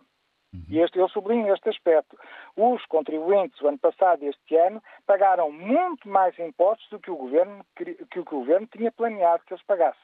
[0.54, 0.63] Uhum.
[0.70, 2.18] E este, eu sublinho este aspecto.
[2.56, 7.18] Os contribuintes, o ano passado e este ano, pagaram muito mais impostos do que o
[7.18, 10.02] governo, que o, governo tinha planeado que eles pagassem.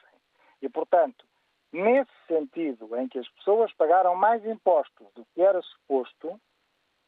[0.60, 1.24] E, portanto,
[1.72, 6.40] nesse sentido em que as pessoas pagaram mais impostos do que era suposto,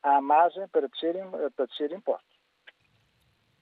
[0.07, 1.17] há margem para descer,
[1.57, 2.36] para descer impostos.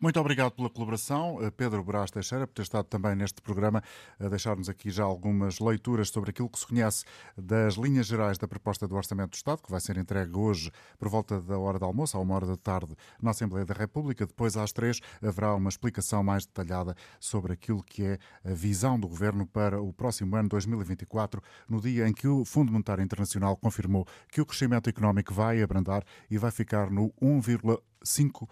[0.05, 3.83] Muito obrigado pela colaboração, eh, Pedro Brás Teixeira, por ter estado também neste programa
[4.21, 7.07] a deixar-nos aqui já algumas leituras sobre aquilo que se conhece
[7.39, 11.09] das linhas gerais da proposta do Orçamento do Estado, que vai ser entregue hoje por
[11.09, 14.27] volta da hora do almoço, a uma hora da tarde, na Assembleia da República.
[14.27, 19.09] Depois, às três, haverá uma explicação mais detalhada sobre aquilo que é a visão do
[19.09, 24.07] Governo para o próximo ano 2024, no dia em que o Fundo Monetário Internacional confirmou
[24.31, 28.47] que o crescimento económico vai abrandar e vai ficar no 1,5%.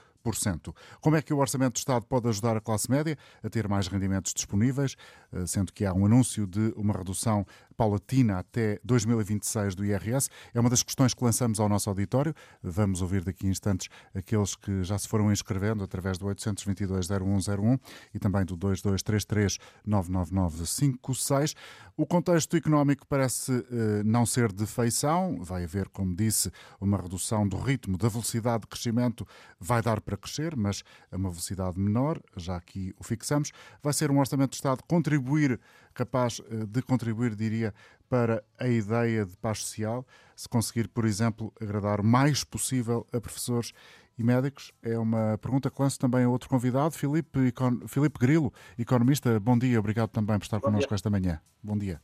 [1.00, 3.88] Como é que o Orçamento do Estado pode ajudar a classe média a ter mais
[3.88, 4.96] rendimentos disponíveis,
[5.32, 10.30] eh, sendo que há um anúncio de uma redução paulatina até 2026 do IRS?
[10.54, 12.34] É uma das questões que lançamos ao nosso auditório.
[12.62, 17.80] Vamos ouvir daqui a instantes aqueles que já se foram inscrevendo através do 822-0101
[18.14, 21.54] e também do 2233-99956.
[21.94, 25.38] O contexto económico parece eh, não ser de feição.
[25.42, 29.26] Vai haver, como disse, uma redução do ritmo, da velocidade de crescimento.
[29.60, 33.52] Vai dar para crescer, mas a uma velocidade menor, já aqui o fixamos.
[33.82, 35.60] Vai ser um orçamento de Estado contribuir,
[35.92, 37.72] capaz eh, de contribuir, diria,
[38.08, 40.04] para a ideia de paz social,
[40.36, 43.72] se conseguir, por exemplo, agradar o mais possível a professores
[44.18, 44.72] e médicos?
[44.82, 47.86] É uma pergunta que lanço também a outro convidado, Filipe, Econ...
[47.88, 49.40] Filipe Grilo, economista.
[49.40, 50.94] Bom dia, obrigado também por estar Bom connosco dia.
[50.96, 51.40] esta manhã.
[51.62, 52.00] Bom dia.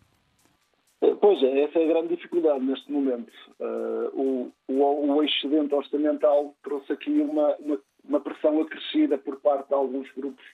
[1.02, 3.32] Eh, pois é, essa é a grande dificuldade neste momento.
[3.60, 9.68] Uh, o, o, o, excedente orçamental trouxe aqui uma, uma uma pressão acrescida por parte
[9.68, 10.44] de alguns grupos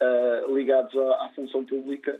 [0.00, 2.18] uh, ligados à, à, função pública,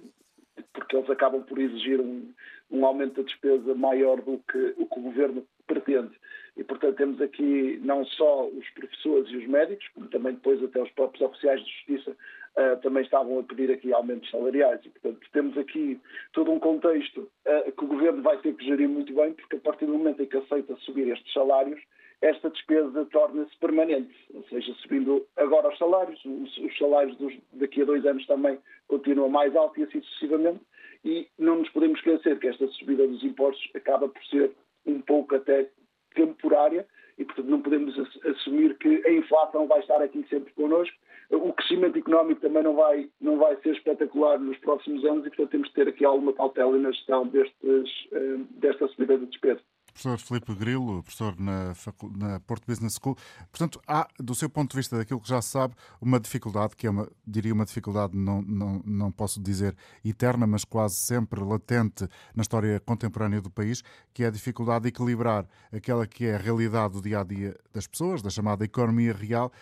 [0.72, 2.32] porque eles acabam por exigir um,
[2.70, 6.12] um aumento da despesa maior do que o que o governo pretende.
[6.56, 10.82] E, portanto, temos aqui não só os professores e os médicos, como também depois até
[10.82, 14.80] os próprios oficiais de justiça uh, também estavam a pedir aqui aumentos salariais.
[14.84, 15.98] E, portanto, temos aqui
[16.32, 19.60] todo um contexto uh, que o governo vai ter que gerir muito bem, porque a
[19.60, 21.80] partir do momento em que aceita subir estes salários,
[22.22, 27.82] esta despesa torna-se permanente, ou seja, subindo agora os salários, os, os salários dos, daqui
[27.82, 30.60] a dois anos também continuam mais altos e assim sucessivamente,
[31.04, 34.52] e não nos podemos esquecer que esta subida dos impostos acaba por ser
[34.86, 35.68] um pouco até
[36.14, 36.86] temporária
[37.18, 40.96] e, portanto, não podemos assumir que a inflação vai estar aqui sempre connosco.
[41.30, 45.50] O crescimento económico também não vai, não vai ser espetacular nos próximos anos e, portanto,
[45.50, 49.60] temos de ter aqui alguma cautela na gestão destes, eh, desta subida de despesa
[49.92, 51.74] professor Filipe Grilo, professor na,
[52.16, 53.16] na Porto Business School.
[53.50, 56.86] Portanto, há, do seu ponto de vista, daquilo que já se sabe, uma dificuldade, que
[56.86, 62.08] é uma, diria uma dificuldade, não, não, não posso dizer eterna, mas quase sempre latente
[62.34, 66.38] na história contemporânea do país, que é a dificuldade de equilibrar aquela que é a
[66.38, 69.52] realidade do dia a dia das pessoas, da chamada economia real,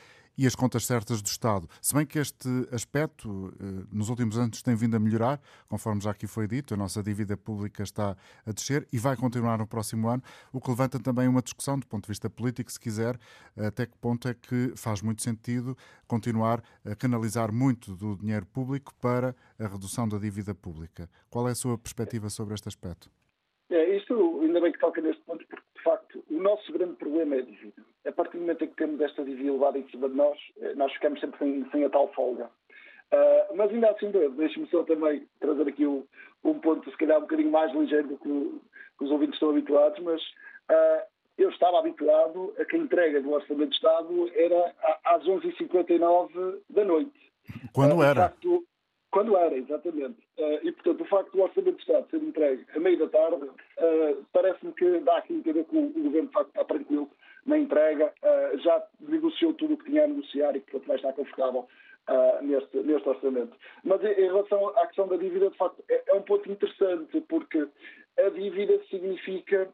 [0.40, 1.68] e as contas certas do Estado.
[1.82, 6.12] Se bem que este aspecto eh, nos últimos anos tem vindo a melhorar, conforme já
[6.12, 10.08] aqui foi dito, a nossa dívida pública está a descer e vai continuar no próximo
[10.08, 13.18] ano, o que levanta também uma discussão do ponto de vista político, se quiser,
[13.54, 15.76] até que ponto é que faz muito sentido
[16.06, 21.06] continuar a canalizar muito do dinheiro público para a redução da dívida pública.
[21.28, 23.10] Qual é a sua perspectiva sobre este aspecto?
[23.70, 25.39] É, isto ainda bem que toca neste ponto,
[25.80, 28.76] de facto o nosso grande problema é a dívida a partir do momento em que
[28.76, 31.90] temos esta dívida elevada em cima de nós, eh, nós ficamos sempre sem, sem a
[31.90, 32.50] tal folga.
[33.12, 36.06] Uh, mas ainda assim, deixe-me só também trazer aqui um,
[36.44, 38.60] um, ponto, se calhar um bocadinho mais ligeiro do que,
[38.98, 41.02] que os ouvintes estão habituados, mas uh,
[41.36, 46.84] eu estava habituado a que a entrega do Orçamento de Estado era às 11h59 da
[46.84, 47.32] noite.
[47.72, 48.28] Quando uh, era?
[48.28, 48.64] Facto,
[49.10, 50.18] quando era, exatamente.
[50.62, 53.50] e, portanto, o facto do Orçamento de Estado ser entregue a meio da tarde,
[54.32, 57.10] parece-me que dá aqui a entender que o, Governo, de facto, está tranquilo
[57.46, 61.12] na entrega, uh, já negociou tudo o que tinha a negociar e, portanto, vai estar
[61.12, 61.68] confortável
[62.08, 63.56] uh, neste, neste orçamento.
[63.84, 67.66] Mas em relação à questão da dívida, de facto, é, é um ponto interessante, porque
[68.18, 69.68] a dívida significa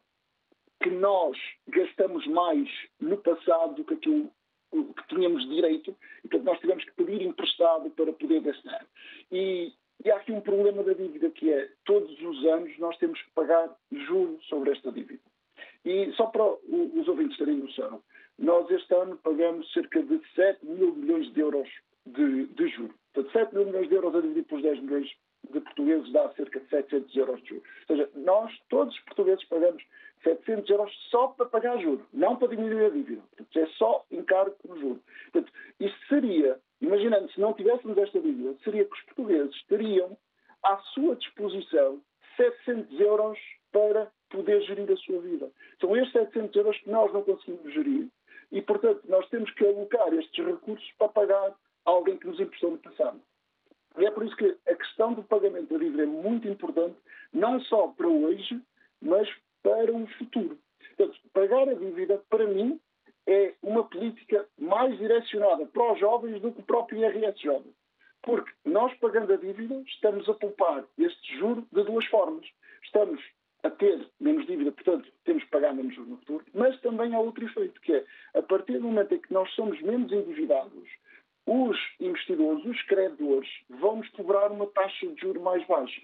[0.81, 2.69] que nós gastamos mais
[2.99, 4.31] no passado do que aquilo
[4.71, 8.85] que tínhamos direito, e portanto nós tivemos que pedir emprestado para poder gastar.
[9.31, 13.21] E, e há aqui um problema da dívida que é, todos os anos nós temos
[13.21, 15.21] que pagar juros sobre esta dívida.
[15.85, 18.01] E só para os ouvintes terem noção,
[18.37, 21.69] nós este ano pagamos cerca de 7 mil milhões de euros
[22.05, 22.95] de, de juros.
[23.13, 25.09] Portanto, 7 mil milhões de euros a dividir pelos 10 milhões
[25.49, 27.63] de portugueses dá cerca de 700 euros de juros.
[27.89, 29.83] Ou seja, nós, todos os portugueses, pagamos
[30.23, 33.21] 700 euros só para pagar juros, não para diminuir a dívida.
[33.35, 35.01] Portanto, é só encargo no juro.
[35.31, 40.17] Portanto, isto seria, imaginando, se não tivéssemos esta dívida, seria que os portugueses teriam
[40.63, 42.01] à sua disposição
[42.35, 43.39] 700 euros
[43.71, 45.49] para poder gerir a sua vida.
[45.79, 48.07] São estes 700 euros que nós não conseguimos gerir
[48.51, 52.77] e, portanto, nós temos que alocar estes recursos para pagar alguém que nos emprestou no
[52.77, 53.19] passado.
[53.97, 56.95] E é por isso que a questão do pagamento da dívida é muito importante,
[57.33, 58.61] não só para hoje,
[59.01, 59.27] mas
[59.67, 60.57] para o futuro.
[60.95, 62.79] Portanto, pagar a dívida, para mim,
[63.27, 67.73] é uma política mais direcionada para os jovens do que o próprio IRS jovem.
[68.21, 72.45] Porque nós, pagando a dívida, estamos a poupar este juro de duas formas.
[72.83, 73.21] Estamos
[73.63, 77.19] a ter menos dívida, portanto, temos que pagar menos juros no futuro, mas também há
[77.19, 80.87] outro efeito, que é, a partir do momento em que nós somos menos endividados,
[81.45, 86.01] os investidores, os credores, vão-nos cobrar uma taxa de juros mais baixa.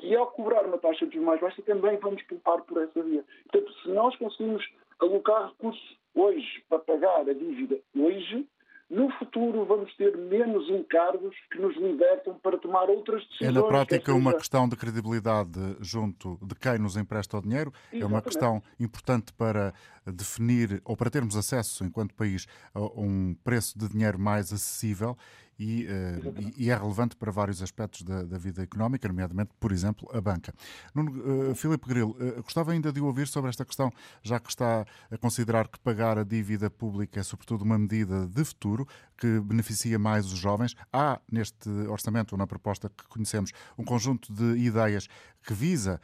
[0.00, 3.24] E ao cobrar uma taxa de juros mais baixa, também vamos poupar por essa via.
[3.50, 4.64] Portanto, se nós conseguimos
[5.00, 8.46] alocar recursos hoje para pagar a dívida hoje,
[8.90, 13.50] no futuro vamos ter menos encargos que nos libertam para tomar outras decisões.
[13.50, 18.02] É na prática uma questão de credibilidade junto de quem nos empresta o dinheiro, Exatamente.
[18.02, 19.74] é uma questão importante para
[20.12, 25.16] definir ou para termos acesso, enquanto país, a um preço de dinheiro mais acessível
[25.58, 30.08] e, uh, e, é relevante para vários aspectos da, da, vida económica, nomeadamente, por exemplo,
[30.12, 30.54] a banca.
[30.94, 33.90] Nuno, uh, Filipe Grilo, uh, gostava ainda de ouvir sobre esta questão,
[34.22, 38.44] já que está a considerar que pagar a dívida pública é sobretudo uma medida de
[38.44, 38.86] futuro
[39.18, 40.74] que beneficia mais os jovens.
[40.92, 45.08] Há neste orçamento, na proposta que conhecemos, um conjunto de ideias
[45.44, 46.00] que visa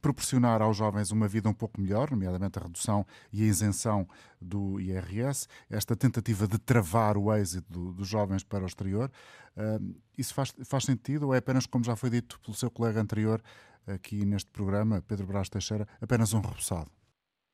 [0.00, 4.06] proporcionar aos jovens uma vida um pouco melhor, nomeadamente a redução e a isenção
[4.40, 9.10] do IRS, esta tentativa de travar o êxito do, dos jovens para o exterior.
[9.56, 13.00] Uh, isso faz, faz sentido ou é apenas, como já foi dito pelo seu colega
[13.00, 13.42] anterior
[13.86, 16.90] aqui neste programa, Pedro Brás Teixeira, apenas um repousado?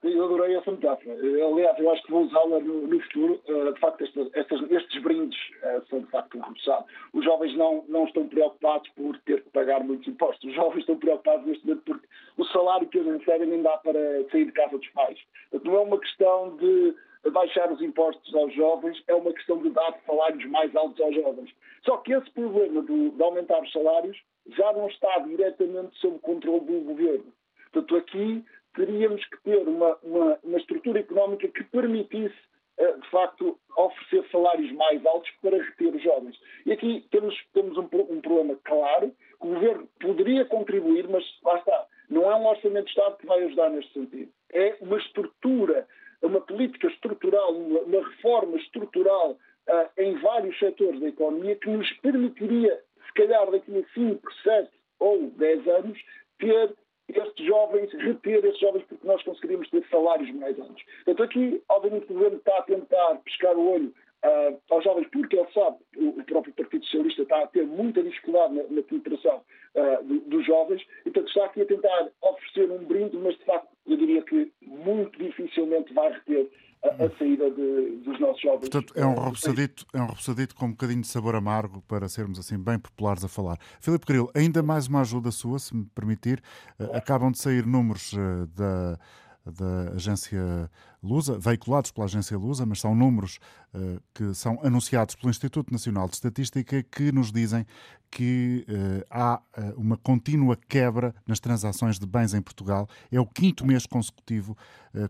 [0.02, 1.14] Eu adorei essa metáfora.
[1.14, 3.40] Aliás, eu acho que vou usá-la no, no, futuro.
[3.46, 6.86] Uh, de facto, estes brindes uh, são de facto um repousado.
[7.12, 10.50] Os jovens não, não estão preocupados por ter que pagar muitos impostos.
[10.50, 14.28] Os jovens estão preocupados neste momento porque o salário que eles recebem nem dá para
[14.30, 15.18] sair de casa dos pais.
[15.62, 16.94] Não é uma questão de
[17.30, 21.50] baixar os impostos aos jovens, é uma questão de dar salários mais altos aos jovens.
[21.84, 26.64] Só que esse problema de, de aumentar os salários já não está diretamente sob controle
[26.64, 27.32] do governo.
[27.72, 32.34] Portanto, aqui teríamos que ter uma, uma, uma estrutura económica que permitisse,
[32.78, 36.38] uh, de facto, oferecer salários mais altos para reter os jovens.
[36.66, 41.58] E aqui temos, temos um, um problema claro, que o governo poderia contribuir, mas lá
[41.58, 44.30] está, não é um orçamento de Estado que vai ajudar neste sentido.
[44.52, 45.86] É uma estrutura,
[46.22, 51.90] uma política estrutural, uma, uma reforma estrutural uh, em vários setores da economia que nos
[52.00, 55.98] permitiria, se calhar daqui a 5, 7 ou 10 anos,
[56.38, 56.74] ter
[57.08, 60.82] estes jovens, reter estes jovens, porque nós conseguiríamos ter salários mais altos.
[61.04, 65.36] Portanto, aqui, obviamente, o governo está a tentar pescar o olho uh, aos jovens, porque
[65.36, 69.42] ele sabe, o, próprio Partido Socialista está a ter muita dificuldade na, na penetração
[69.74, 73.44] uh, do, dos jovens, e, portanto, está aqui a tentar oferecer um brinde, mas, de
[73.44, 76.48] facto, eu diria que muito dificilmente vai reter
[76.84, 78.68] a, a saída de, dos nossos jovens.
[78.68, 82.38] Portanto, é um repousadito, é um repousadito com um bocadinho de sabor amargo para sermos
[82.38, 83.58] assim bem populares a falar.
[83.80, 86.42] Filipe Grilo, ainda mais uma ajuda sua, se me permitir.
[86.76, 86.96] Claro.
[86.96, 88.98] Acabam de sair números eh, da
[89.44, 90.70] da agência
[91.02, 93.38] Lusa, veiculados pela agência Lusa, mas são números
[93.74, 97.66] uh, que são anunciados pelo Instituto Nacional de Estatística que nos dizem
[98.10, 102.88] que uh, há uh, uma contínua quebra nas transações de bens em Portugal.
[103.10, 104.56] É o quinto mês consecutivo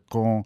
[0.08, 0.42] com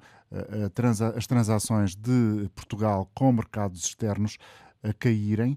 [0.74, 4.38] transa as transações de Portugal com mercados externos
[4.82, 5.56] a caírem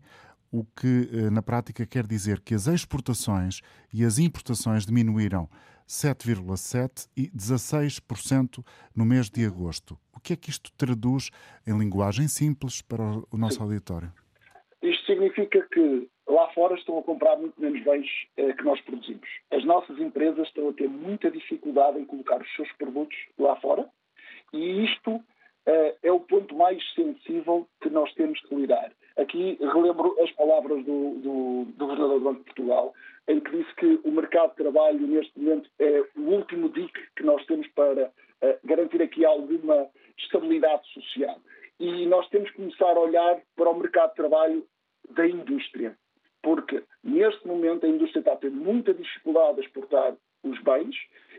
[0.52, 3.62] o que na prática quer dizer que as exportações
[3.92, 5.50] e as importações diminuíram
[5.90, 8.64] 7,7% e 16%
[8.96, 9.98] no mês de agosto.
[10.16, 11.32] O que é que isto traduz
[11.66, 14.14] em linguagem simples para o nosso auditório?
[14.84, 19.28] Isto significa que lá fora estão a comprar muito menos bens eh, que nós produzimos.
[19.50, 23.90] As nossas empresas estão a ter muita dificuldade em colocar os seus produtos lá fora
[24.54, 25.20] e isto
[25.66, 28.92] eh, é o ponto mais sensível que nós temos que lidar.
[29.18, 32.94] Aqui relembro as palavras do, do, do Governador do Banco de Portugal,
[33.30, 37.24] em que disse que o mercado de trabalho, neste momento, é o último dique que
[37.24, 41.40] nós temos para uh, garantir aqui alguma estabilidade social.
[41.80, 44.66] E nós temos que começar a olhar para o mercado de trabalho
[45.12, 45.96] da indústria,
[46.42, 50.96] porque neste momento a indústria está a ter muita dificuldade a exportar os bens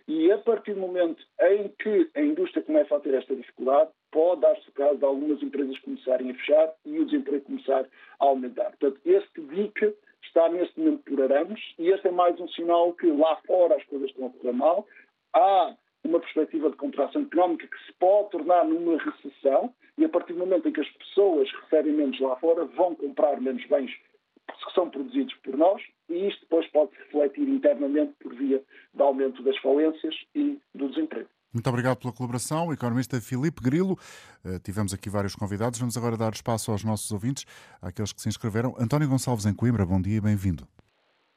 [0.07, 4.41] e a partir do momento em que a indústria começa a ter esta dificuldade, pode
[4.43, 7.86] dar-se o caso de algumas empresas começarem a fechar e o desemprego começar
[8.18, 8.70] a aumentar.
[8.78, 9.95] Portanto, este dique
[10.26, 13.84] está neste momento por arames e este é mais um sinal que lá fora as
[13.84, 14.86] coisas estão a correr mal.
[15.34, 20.32] Há uma perspectiva de contração económica que se pode tornar numa recessão e a partir
[20.32, 24.74] do momento em que as pessoas recebem menos lá fora vão comprar menos bens que
[24.74, 28.62] são produzidos por nós e isto depois pode se refletir internamente por via
[28.94, 31.28] do aumento das falências e do desemprego.
[31.53, 32.68] Muito obrigado pela colaboração.
[32.68, 33.94] O economista Filipe Grilo.
[34.44, 35.80] Uh, tivemos aqui vários convidados.
[35.80, 37.44] Vamos agora dar espaço aos nossos ouvintes,
[37.82, 38.74] àqueles que se inscreveram.
[38.78, 40.64] António Gonçalves em Coimbra, bom dia e bem-vindo.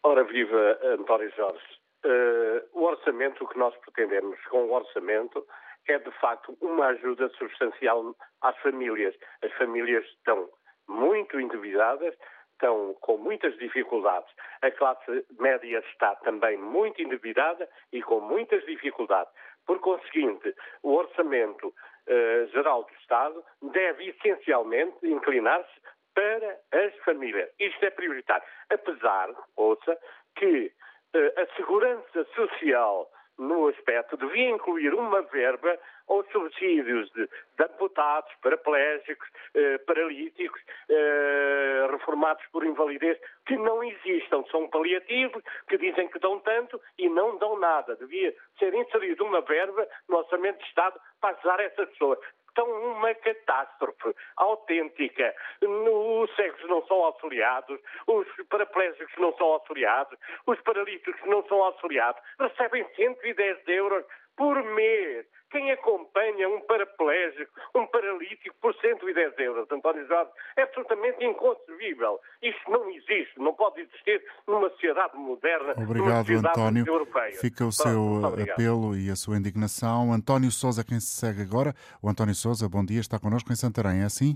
[0.04, 1.66] Ora, viva António Jorge.
[2.06, 5.44] Uh, o orçamento, o que nós pretendemos com o orçamento
[5.88, 9.16] é, de facto, uma ajuda substancial às famílias.
[9.44, 10.50] As famílias estão
[10.88, 12.14] muito endividadas,
[12.52, 14.30] estão com muitas dificuldades.
[14.62, 19.34] A classe média está também muito endividada e com muitas dificuldades.
[19.66, 25.82] Por conseguinte, o Orçamento uh, Geral do Estado deve essencialmente inclinar-se
[26.14, 27.50] para as famílias.
[27.60, 28.46] Isto é prioritário.
[28.70, 29.98] Apesar, ouça,
[30.36, 30.72] que
[31.16, 35.78] uh, a segurança social no aspecto, devia incluir uma verba
[36.08, 44.44] aos subsídios de, de amputados, paraplégicos, eh, paralíticos, eh, reformados por invalidez, que não existam.
[44.52, 47.96] São paliativos, que dizem que dão tanto e não dão nada.
[47.96, 52.20] Devia ser inserida uma verba no Orçamento de Estado para ajudar essas pessoas
[52.54, 55.36] estão uma catástrofe autêntica.
[55.62, 62.22] Os cegos não são auxiliados, os paraplégicos não são auxiliados, os paralíticos não são auxiliados,
[62.40, 64.06] recebem 110 euros
[64.38, 65.26] por mês.
[65.52, 72.20] Quem acompanha um paraplégico, um paralítico por 110 euros, António Jorge, é absolutamente inconcebível.
[72.42, 75.76] Isto não existe, não pode existir numa sociedade moderna.
[75.78, 76.88] Obrigado, sociedade António.
[76.88, 77.38] Europeia.
[77.40, 80.12] Fica o seu apelo e a sua indignação.
[80.12, 81.76] António Souza, quem se segue agora.
[82.02, 84.36] O António Souza, bom dia, está connosco em Santarém, é assim?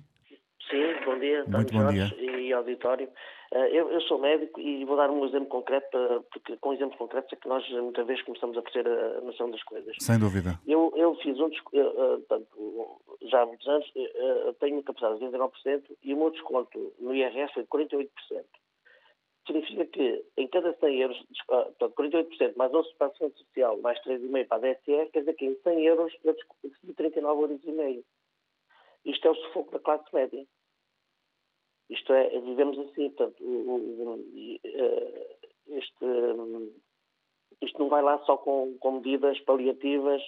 [0.69, 2.39] Sim, bom dia, António Muito bom Jorge dia.
[2.41, 3.09] e auditório.
[3.51, 6.97] Eh, Eu, eu sou médico e vou dar um exemplo concreto, para- porque com exemplos
[6.97, 9.95] concretos é que nós muitas vezes começamos a perceber a noção das coisas.
[9.99, 10.59] Sem dúvida.
[10.67, 14.11] Eu, eu fiz um desco- eh, eh, portanto, já há muitos anos, eh,
[14.49, 18.45] eh, tenho capacidade de 29% e o meu desconto no IRS foi de 48%.
[19.45, 23.37] Significa que em cada 100 euros, de ah, portanto, 48% mais 11 para a Segurança
[23.45, 27.79] Social, mais 3,5 para a DSE, quer dizer que em 100 euros eu recebi 39,5
[27.79, 28.03] euros.
[29.05, 30.45] Isto é o sufoco da classe média.
[31.89, 33.41] Isto é, vivemos assim, portanto,
[34.63, 35.37] eh,
[35.69, 36.05] este,
[37.61, 40.21] isto não vai lá só com, com medidas paliativas.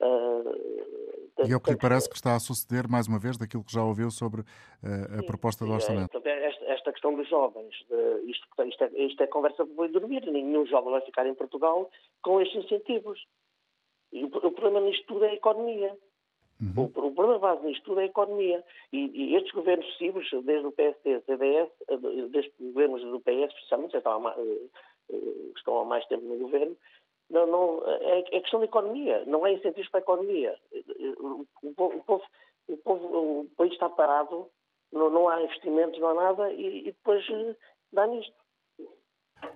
[0.00, 3.64] eh, E é o que lhe parece que está a suceder, mais uma vez, daquilo
[3.64, 4.42] que já ouviu sobre
[4.84, 6.10] eh, a Sim, proposta do é, orçamento.
[6.10, 9.74] portanto, é esta, esta questão dos jovens, de- isto, isto, é, isto é conversa para
[9.74, 10.24] boi dormir.
[10.30, 11.90] Nenhum jovem vai ficar em Portugal
[12.22, 13.20] com estes incentivos.
[14.12, 15.98] E o, o problema nisto tudo é a economia.
[16.60, 16.90] Uhum.
[16.94, 18.64] O, o problema base nisto tudo é a economia.
[18.92, 21.96] E, e estes governos sucessivos, desde o PSD, CDS, eh,
[22.30, 24.66] desde os governos do PS, especialmente, já estão há, eh,
[25.10, 25.16] eh,
[25.56, 26.76] estão há mais tempo no governo,
[27.30, 30.56] não, não, é, é questão de economia, não há incentivos para a economia.
[31.18, 32.22] O, o povo,
[32.68, 34.48] o, povo, o, país está parado,
[34.92, 37.56] não, não há investimentos, não há nada, e, e depois eh,
[37.92, 38.43] dá nisto.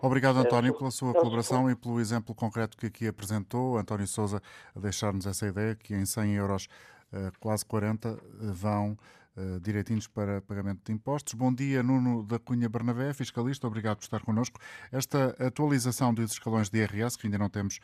[0.00, 3.78] Obrigado, É, António, pela sua colaboração e pelo exemplo concreto que aqui apresentou.
[3.78, 4.42] António Souza
[4.74, 6.68] a deixar-nos essa ideia que em 100 euros,
[7.12, 8.16] eh, quase 40, eh,
[8.52, 8.96] vão
[9.36, 11.34] eh, direitinhos para pagamento de impostos.
[11.34, 14.60] Bom dia, Nuno da Cunha Bernabé, fiscalista, obrigado por estar connosco.
[14.92, 17.80] Esta atualização dos escalões de IRS, que ainda não temos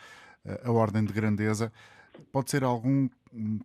[0.62, 1.72] a ordem de grandeza,
[2.32, 3.08] pode ser algum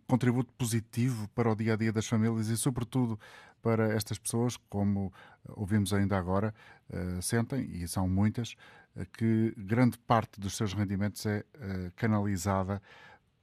[0.06, 3.18] contributo positivo para o dia a dia das famílias e, sobretudo,
[3.62, 5.12] para estas pessoas, como
[5.46, 6.54] eh, ouvimos ainda agora,
[6.92, 8.56] eh, sentem, e são muitas,
[8.96, 11.42] eh, que grande parte dos seus rendimentos é
[11.96, 12.80] canalizada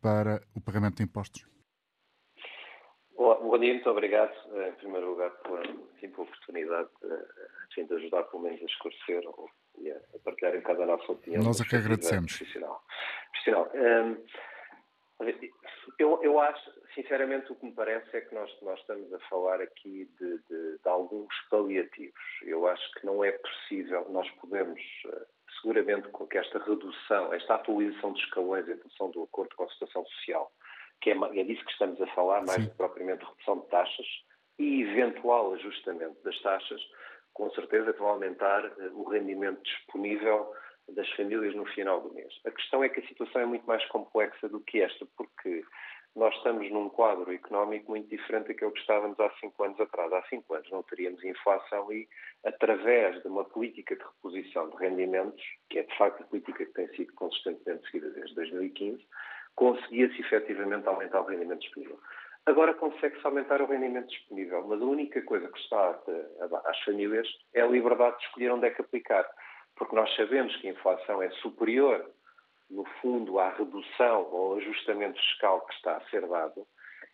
[0.01, 1.45] para o pagamento de impostos.
[3.15, 4.33] Olá, Bom dia, muito obrigado,
[4.67, 6.89] em primeiro lugar, pela, enfim, pela oportunidade
[7.75, 9.49] de, de ajudar, pelo menos, a esclarecer ou,
[9.79, 11.43] e a, a partilhar em cada nossa opinião.
[11.43, 12.37] Nós é que agradecemos.
[12.37, 12.83] Profissional.
[13.31, 13.65] profissional.
[13.65, 14.17] A ver,
[15.97, 19.59] eu, eu acho, sinceramente, o que me parece é que nós, nós estamos a falar
[19.61, 22.19] aqui de, de- de alguns paliativos.
[22.43, 25.25] Eu acho que não é possível, nós podemos, eh,
[25.59, 29.69] seguramente, com que esta redução, esta atualização dos escalões em função do acordo com a
[29.69, 30.51] situação social,
[31.01, 34.07] que é, é disso que estamos a falar, mais do que propriamente redução de taxas
[34.59, 36.81] e eventual ajustamento das taxas,
[37.33, 40.51] com certeza que vão aumentar eh, o rendimento disponível
[40.89, 42.33] das famílias no final do mês.
[42.45, 45.63] A questão é que a situação é muito mais complexa do que esta, porque
[46.15, 50.11] nós estamos num quadro económico muito diferente daquele que estávamos há cinco anos atrás.
[50.11, 52.07] Há cinco anos não teríamos inflação e,
[52.43, 56.73] através de uma política de reposição de rendimentos, que é de facto a política que
[56.73, 59.05] tem sido consistentemente seguida desde 2015,
[59.55, 61.99] conseguia-se efetivamente aumentar o rendimento disponível.
[62.47, 65.99] Agora consegue-se aumentar o rendimento disponível, mas a única coisa que está
[66.65, 69.29] às famílias é a liberdade de escolher onde é que aplicar.
[69.77, 72.09] Porque nós sabemos que a inflação é superior
[72.69, 76.67] no fundo, à redução ou ao ajustamento fiscal que está a ser dado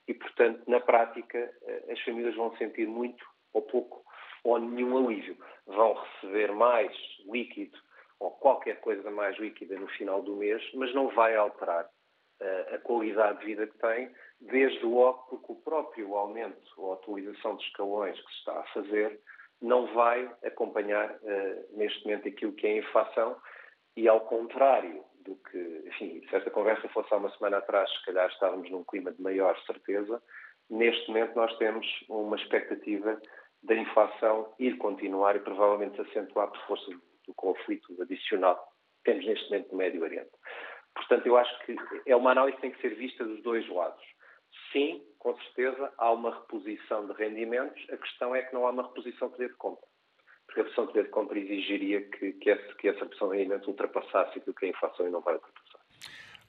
[0.07, 4.03] e, portanto, na prática, eh, as famílias vão sentir muito ou pouco
[4.43, 5.37] ou nenhum alívio.
[5.65, 6.91] Vão receber mais
[7.25, 7.77] líquido
[8.19, 12.77] ou qualquer coisa mais líquida no final do mês, mas não vai alterar uh, a
[12.79, 14.09] qualidade de vida que têm,
[14.39, 19.19] desde logo porque o próprio aumento ou atualização de escalões que se está a fazer
[19.63, 23.37] não vai acompanhar uh, neste momento aquilo que é a inflação
[23.95, 28.05] e, ao contrário do que, enfim, se esta conversa fosse há uma semana atrás, se
[28.05, 30.21] calhar estávamos num clima de maior certeza.
[30.69, 33.19] Neste momento nós temos uma expectativa
[33.63, 36.91] da inflação ir continuar e provavelmente se acentuar por força
[37.25, 38.57] do conflito adicional
[38.97, 40.31] que temos neste momento no Médio Oriente.
[40.93, 44.03] Portanto, eu acho que é uma análise que tem que ser vista dos dois lados.
[44.71, 48.83] Sim, com certeza, há uma reposição de rendimentos, a questão é que não há uma
[48.83, 49.87] reposição de poder de compra
[50.45, 53.37] porque a pressão de poder de compra exigiria que, que, esse, que essa pressão de
[53.37, 55.79] rendimento ultrapassasse aquilo que a inflação e não vai ultrapassar.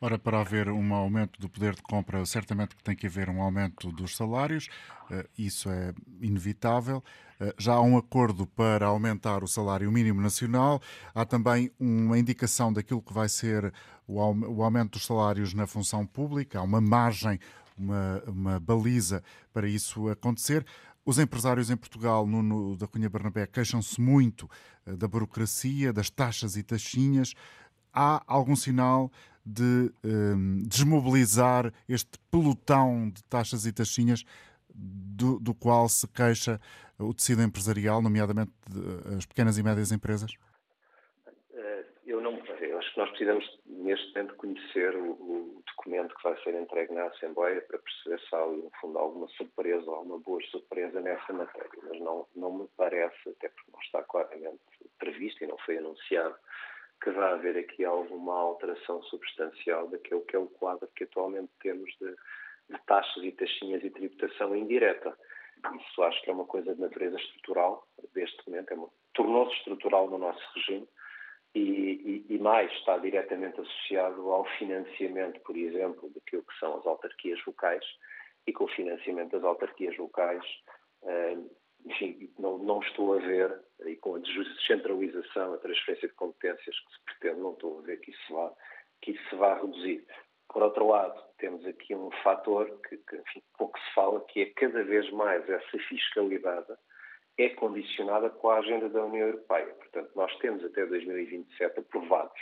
[0.01, 3.41] Ora, para haver um aumento do poder de compra, certamente que tem que haver um
[3.41, 4.69] aumento dos salários,
[5.11, 7.03] eh, isso é inevitável.
[7.41, 10.83] Eh, já há um acordo para aumentar o salário mínimo nacional,
[11.15, 13.73] há também uma indicação daquilo que vai ser
[14.07, 17.39] o aumento dos salários na função pública, há uma margem,
[17.77, 19.23] uma, uma baliza
[19.53, 20.65] para isso acontecer.
[21.07, 24.49] Os empresários em Portugal, Nuno da Cunha Bernabé, queixam-se muito
[24.87, 27.35] eh, da burocracia, das taxas e taxinhas.
[27.93, 29.13] Há algum sinal
[29.45, 34.25] de ehm, desmobilizar este pelotão de taxas e taxinhas
[34.75, 36.59] do, do, qual se queixa
[36.99, 38.51] o tecido empresarial, nomeadamente
[39.17, 40.33] as pequenas e médias empresas?
[41.53, 42.33] Eh, eu não.
[42.33, 46.93] Eu acho que nós precisamos, neste momento, conhecer o, o documento que vai ser entregue
[46.95, 51.33] na Assembleia para perceber se há, no fundo, alguma surpresa ou alguma boa surpresa nessa
[51.33, 51.71] matéria.
[51.83, 54.61] Mas não, não me parece, até porque não está claramente
[54.99, 56.37] previsto e não foi anunciado,
[57.03, 61.91] que vai haver aqui alguma alteração substancial daquele que é o quadro que atualmente temos
[62.01, 62.11] de,
[62.71, 65.17] de taxas e taxinhas e tributação indireta.
[65.81, 68.77] Isso acho que é uma coisa de natureza estrutural, deste momento, é
[69.15, 70.87] tornou-se estrutural no nosso regime
[71.55, 77.39] e, e, mais está diretamente associado ao financiamento, por exemplo, daquilo que são as autarquias
[77.47, 77.85] locais
[78.47, 80.45] e com o financiamento das autarquias locais,
[81.03, 81.51] uh,
[81.87, 86.93] enfim, não, não, estou a ver, e com a descentralização, a transferência de competências que
[86.93, 88.53] se pretende, não estou a ver que isso vá,
[89.01, 90.05] que isso se vá reduzir.
[90.49, 94.47] Por outro lado, temos aqui um fator que, que enfim, pouco se fala, que é
[94.47, 96.75] cada vez mais essa fiscalidade
[97.39, 99.75] é condicionada pela agenda da União Europeia.
[99.75, 102.41] Portanto, nós temos até 2027 aprovados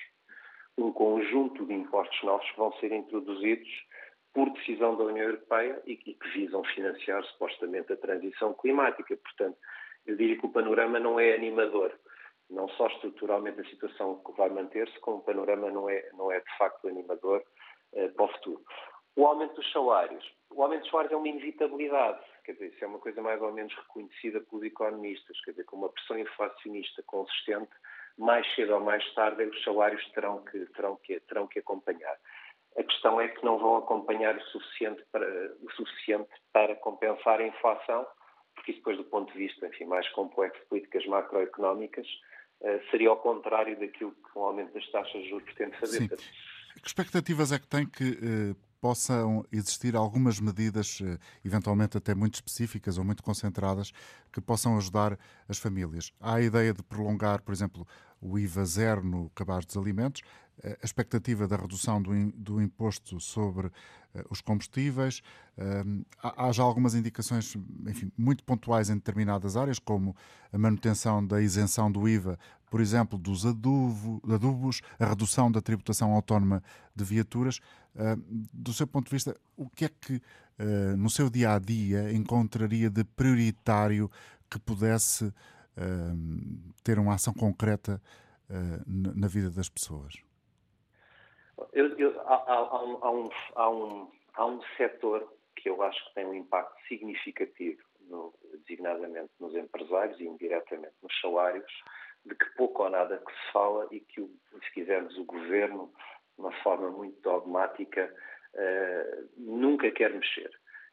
[0.76, 3.68] um conjunto de impostos novos que vão ser introduzidos
[4.32, 9.16] por decisão da União Europeia e que visam financiar supostamente a transição climática.
[9.16, 9.58] Portanto,
[10.06, 11.92] eu diria que o panorama não é animador.
[12.48, 16.58] Não só estruturalmente a situação vai manter-se, como o panorama não é, não é de
[16.58, 17.42] facto animador
[17.94, 18.62] eh, para o futuro.
[19.16, 20.24] O aumento dos salários.
[20.50, 22.20] O aumento dos salários é uma inevitabilidade.
[22.44, 25.40] Quer dizer, isso é uma coisa mais ou menos reconhecida pelos economistas.
[25.44, 27.70] Quer dizer, com uma pressão inflacionista consistente,
[28.18, 32.16] mais cedo ou mais tarde os salários terão que, terão que, terão que acompanhar.
[32.76, 35.26] A questão é que não vão acompanhar o suficiente para,
[35.62, 38.06] o suficiente para compensar a inflação,
[38.54, 42.06] porque isso depois do ponto de vista enfim, mais complexo de políticas macroeconómicas,
[42.62, 45.98] eh, seria ao contrário daquilo que um aumento das taxas de juros pretende fazer.
[45.98, 46.08] Sim.
[46.80, 52.34] Que expectativas é que tem que eh, possam existir algumas medidas, eh, eventualmente até muito
[52.34, 53.92] específicas ou muito concentradas,
[54.32, 55.16] que possam ajudar
[55.48, 56.12] as famílias?
[56.20, 57.86] Há a ideia de prolongar, por exemplo,
[58.20, 60.22] o IVA zero no cabaz dos alimentos,
[60.64, 63.72] eh, a expectativa da redução do, do imposto sobre uh,
[64.28, 65.22] os combustíveis.
[65.56, 67.56] Uh, há, já algumas indicações,
[67.86, 70.16] enfim, muito pontuais em determinadas áreas, como
[70.52, 72.36] a manutenção da isenção do IVA,
[72.68, 76.62] por exemplo, dos adubo, adubos, a redução da tributação autónoma
[76.96, 77.60] de viaturas.
[77.94, 78.16] Uh,
[78.52, 80.20] do seu ponto de vista, o que é que
[80.96, 84.08] no seu dia a dia encontraria de prioritário
[84.48, 85.34] que pudesse
[86.84, 88.00] ter uma ação concreta
[88.86, 90.22] na vida das pessoas?
[91.72, 96.08] Eu, eu, há, há, um, há, um, há, um, há um setor que eu acho
[96.08, 98.34] que tem um impacto significativo, no,
[98.66, 101.72] designadamente nos empresários e indiretamente nos salários,
[102.24, 105.92] de que pouco ou nada que se fala e que, se quisermos, o governo,
[106.42, 108.12] uma forma muito dogmática,
[108.54, 110.50] uh, nunca quer mexer,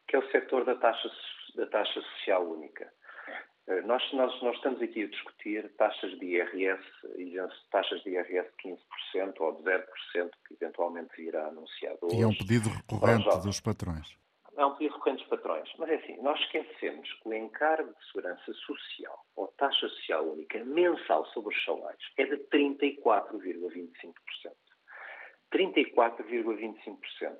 [0.08, 1.10] que é o setor da taxa,
[1.56, 2.90] da taxa social única.
[3.66, 6.84] Uh, nós, nós, nós estamos aqui a discutir taxas de IRS,
[7.70, 8.76] taxas de IRS de
[9.16, 9.84] 15% ou de 0%
[10.46, 12.16] que eventualmente virá anunciado hoje.
[12.16, 14.20] E é um pedido recorrente dos patrões
[14.56, 15.68] é um pedido recorrente dos patrões.
[15.78, 20.62] Mas é assim, nós esquecemos que o encargo de segurança social ou taxa social única
[20.64, 24.14] mensal sobre os salários é de 34,25%.
[25.52, 27.36] 34,25%.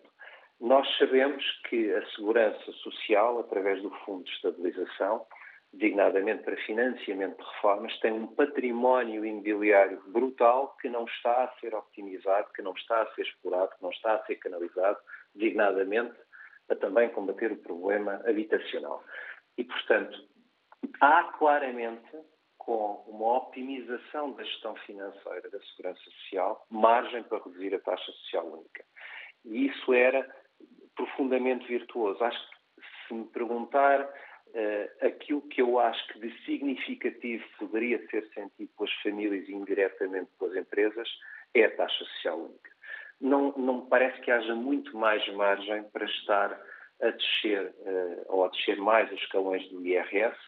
[0.61, 5.25] Nós sabemos que a segurança social, através do Fundo de Estabilização,
[5.73, 11.75] designadamente para financiamento de reformas, tem um património imobiliário brutal que não está a ser
[11.75, 14.99] optimizado, que não está a ser explorado, que não está a ser canalizado,
[15.35, 16.17] designadamente
[16.69, 19.03] a também combater o problema habitacional.
[19.57, 20.19] E, portanto,
[21.01, 22.17] há claramente,
[22.71, 28.47] com uma optimização da gestão financeira da segurança social, margem para reduzir a taxa social
[28.47, 28.85] única.
[29.45, 30.25] E isso era
[30.95, 32.23] profundamente virtuoso.
[32.23, 32.57] Acho que,
[33.09, 38.93] se me perguntar uh, aquilo que eu acho que de significativo poderia ser sentido pelas
[39.03, 41.09] famílias e indiretamente pelas empresas,
[41.55, 42.71] é a taxa social única
[43.21, 46.59] não, não parece que haja muito mais margem para estar
[47.03, 50.39] a descer uh, ou a descer mais os escalões do IRS,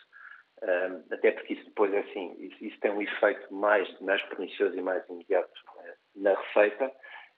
[1.11, 4.83] até porque isso depois é assim, isso, isso, tem um efeito mais, mais pernicioso e
[4.83, 6.93] mais imediato uh, na receita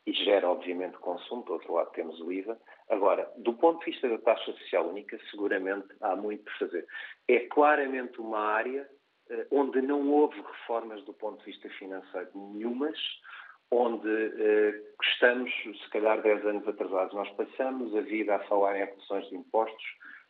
[0.06, 1.42] e gera, obviamente, consumo.
[1.44, 2.58] Do outro lado, temos o IVA.
[2.90, 6.86] Agora, do ponto de vista da taxa social única, seguramente há muito por fazer.
[7.26, 8.86] É claramente uma área
[9.50, 12.98] onde não houve reformas do ponto de vista financeiro nenhumas,
[13.70, 17.14] onde eh, estamos, se calhar, 10 anos atrasados.
[17.14, 19.84] Nós passamos a vida a falar em reduções de impostos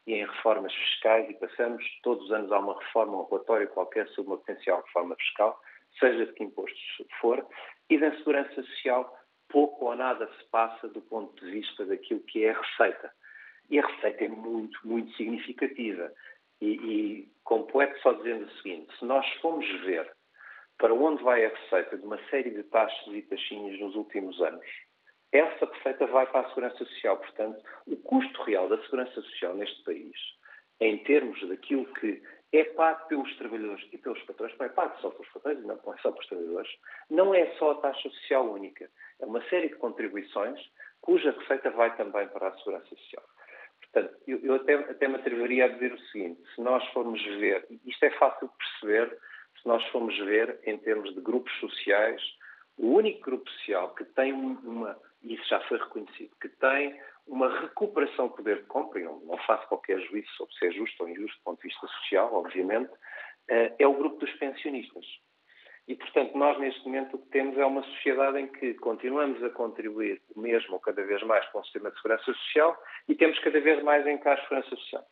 [0.06, 4.06] e em reformas fiscais e passamos, todos os anos há uma reforma, um relatório qualquer
[4.08, 5.60] sobre uma potencial reforma fiscal,
[5.98, 6.80] seja de que impostos
[7.20, 7.46] for,
[7.88, 12.44] e da segurança social pouco ou nada se passa do ponto de vista daquilo que
[12.44, 13.12] é a receita.
[13.70, 16.12] E a receita é muito, muito significativa.
[16.60, 20.10] E, e completo só dizendo o seguinte, se nós formos ver
[20.78, 24.64] para onde vai a receita de uma série de taxas e taxinhas nos últimos anos,
[25.34, 27.16] essa receita vai para a segurança social.
[27.16, 30.16] Portanto, o custo real da segurança social neste país,
[30.80, 32.22] em termos daquilo que
[32.52, 35.74] é pago pelos trabalhadores e pelos patrões, não é pago só pelos patrões e não
[35.74, 36.70] é só pelos trabalhadores,
[37.10, 38.88] não é só a taxa social única.
[39.20, 40.60] É uma série de contribuições
[41.00, 43.24] cuja receita vai também para a segurança social.
[43.80, 47.66] Portanto, eu, eu até, até me atreveria a dizer o seguinte: se nós formos ver,
[47.84, 49.18] isto é fácil de perceber
[49.60, 52.22] se nós formos ver em termos de grupos sociais,
[52.76, 57.48] o único grupo social que tem uma, e isso já foi reconhecido, que tem uma
[57.60, 61.08] recuperação de poder de compra, e não, faço qualquer juízo sobre se é justo ou
[61.08, 62.92] injusto do ponto de vista social, obviamente,
[63.48, 65.06] eh, é o grupo dos pensionistas.
[65.88, 69.50] E, portanto, nós neste momento o que temos é uma sociedade em que continuamos a
[69.50, 73.60] contribuir mesmo ou cada vez mais com o sistema de segurança social e temos cada
[73.60, 75.04] vez mais cá a segurança social.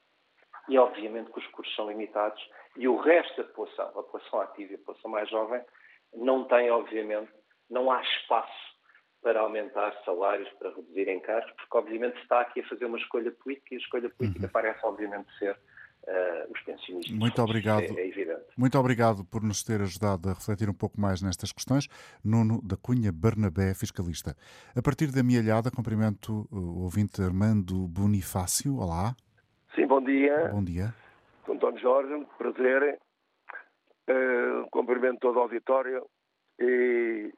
[0.69, 2.43] E, obviamente, que os recursos são limitados
[2.77, 5.63] e o resto da população, a população ativa e a população mais jovem,
[6.15, 7.33] não tem, obviamente,
[7.69, 8.72] não há espaço
[9.23, 13.31] para aumentar salários, para reduzir encargos, porque, obviamente, se está aqui a fazer uma escolha
[13.31, 14.53] política e a escolha política uhum.
[14.53, 15.57] parece, obviamente, ser
[16.05, 17.17] Uh, os pensionistas.
[17.17, 17.83] Muito obrigado.
[17.83, 18.43] É, é, evidente.
[18.59, 21.87] Muito obrigado por nos ter ajudado a refletir um pouco mais nestas questões.
[22.25, 24.35] Nuno da Cunha Bernabé, fiscalista.
[24.77, 28.79] A partir da Mialhada, cumprimento o ouvinte Armando Bonifácio.
[28.79, 29.15] Olá.
[29.77, 30.49] Sim, bom dia.
[30.49, 30.93] Bom dia.
[31.49, 32.99] António Jorge, prazer.
[34.11, 36.05] Uh, cumprimento todo o auditório
[36.59, 37.33] e,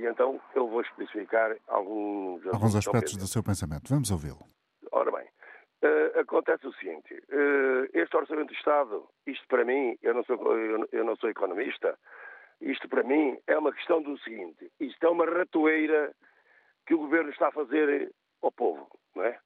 [0.00, 3.88] e, então eu vou especificar alguns, alguns aspectos do seu pensamento.
[3.88, 4.46] Vamos ouvi-lo.
[4.92, 10.14] Ora bem, uh, acontece o seguinte: uh, este Orçamento de Estado, isto para mim, eu
[10.14, 11.98] não, sou, eu, eu não sou economista,
[12.60, 16.14] isto para mim é uma questão do seguinte: isto é uma ratoeira
[16.86, 19.38] que o governo está a fazer ao povo, não é?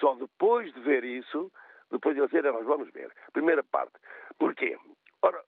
[0.00, 1.50] Só depois de ver isso
[1.90, 3.12] depois de dizer, nós vamos ver.
[3.32, 3.92] Primeira parte.
[4.38, 4.76] Porquê?
[5.22, 5.42] Ora,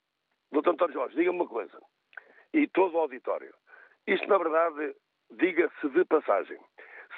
[0.52, 1.80] doutor António Jorge, diga-me uma coisa.
[2.52, 3.54] E todo o auditório.
[4.08, 4.96] Isto, na verdade,
[5.32, 6.58] diga-se de passagem.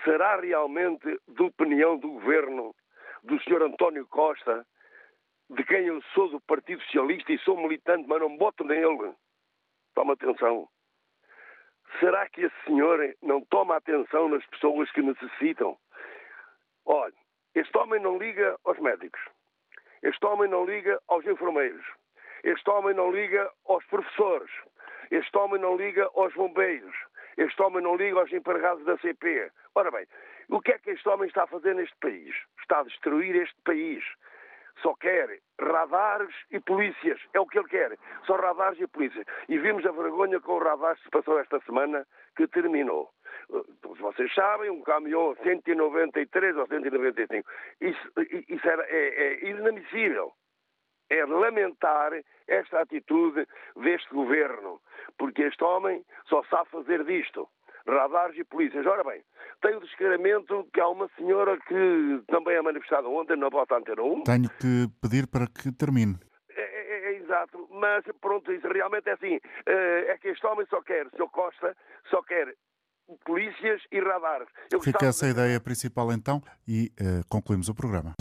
[0.02, 2.74] Será realmente de opinião do governo,
[3.22, 4.66] do senhor António Costa,
[5.50, 9.14] de quem eu sou do Partido Socialista e sou militante, mas não voto nele?
[9.94, 10.68] Toma atenção.
[12.00, 15.78] Será que esse senhor não toma atenção nas pessoas que necessitam?
[16.84, 17.14] Olha,
[17.54, 19.20] este homem não liga aos médicos.
[20.02, 21.86] Este homem não liga aos enfermeiros.
[22.42, 24.50] Este homem não liga aos professores.
[25.10, 26.94] Este homem não liga aos bombeiros.
[27.36, 29.50] Este homem não liga aos empregados da CP.
[29.74, 30.06] Ora bem,
[30.48, 32.34] o que é que este homem está a fazer neste país?
[32.60, 34.04] Está a destruir este país.
[34.82, 37.20] Só quer radares e polícias.
[37.34, 37.98] É o que ele quer.
[38.24, 39.26] Só radares e polícias.
[39.48, 42.06] E vimos a vergonha com o radar que se passou esta semana,
[42.36, 43.10] que terminou.
[43.98, 47.48] vocês sabem, um caminhão 193 ou 195.
[47.80, 48.12] Isso,
[48.48, 50.32] isso era, é, é inadmissível.
[51.10, 52.12] É lamentar
[52.46, 53.46] esta atitude
[53.76, 54.80] deste governo,
[55.18, 57.48] porque este homem só sabe fazer disto
[57.86, 58.86] radares e polícias.
[58.86, 59.22] Ora bem,
[59.60, 64.02] tem o descaramento que há uma senhora que também é manifestada ontem na vossa Antena
[64.02, 64.24] 1.
[64.24, 66.16] Tenho que pedir para que termine.
[66.50, 69.38] É, é, é, exato, mas pronto, isso realmente é assim.
[69.66, 71.28] Eh, é que este homem só quer, Sr.
[71.30, 71.76] Costa,
[72.10, 72.54] só quer
[73.24, 74.48] polícias e radares.
[74.70, 75.32] Eu Fica essa de...
[75.32, 78.14] ideia principal então e uh, concluímos o programa.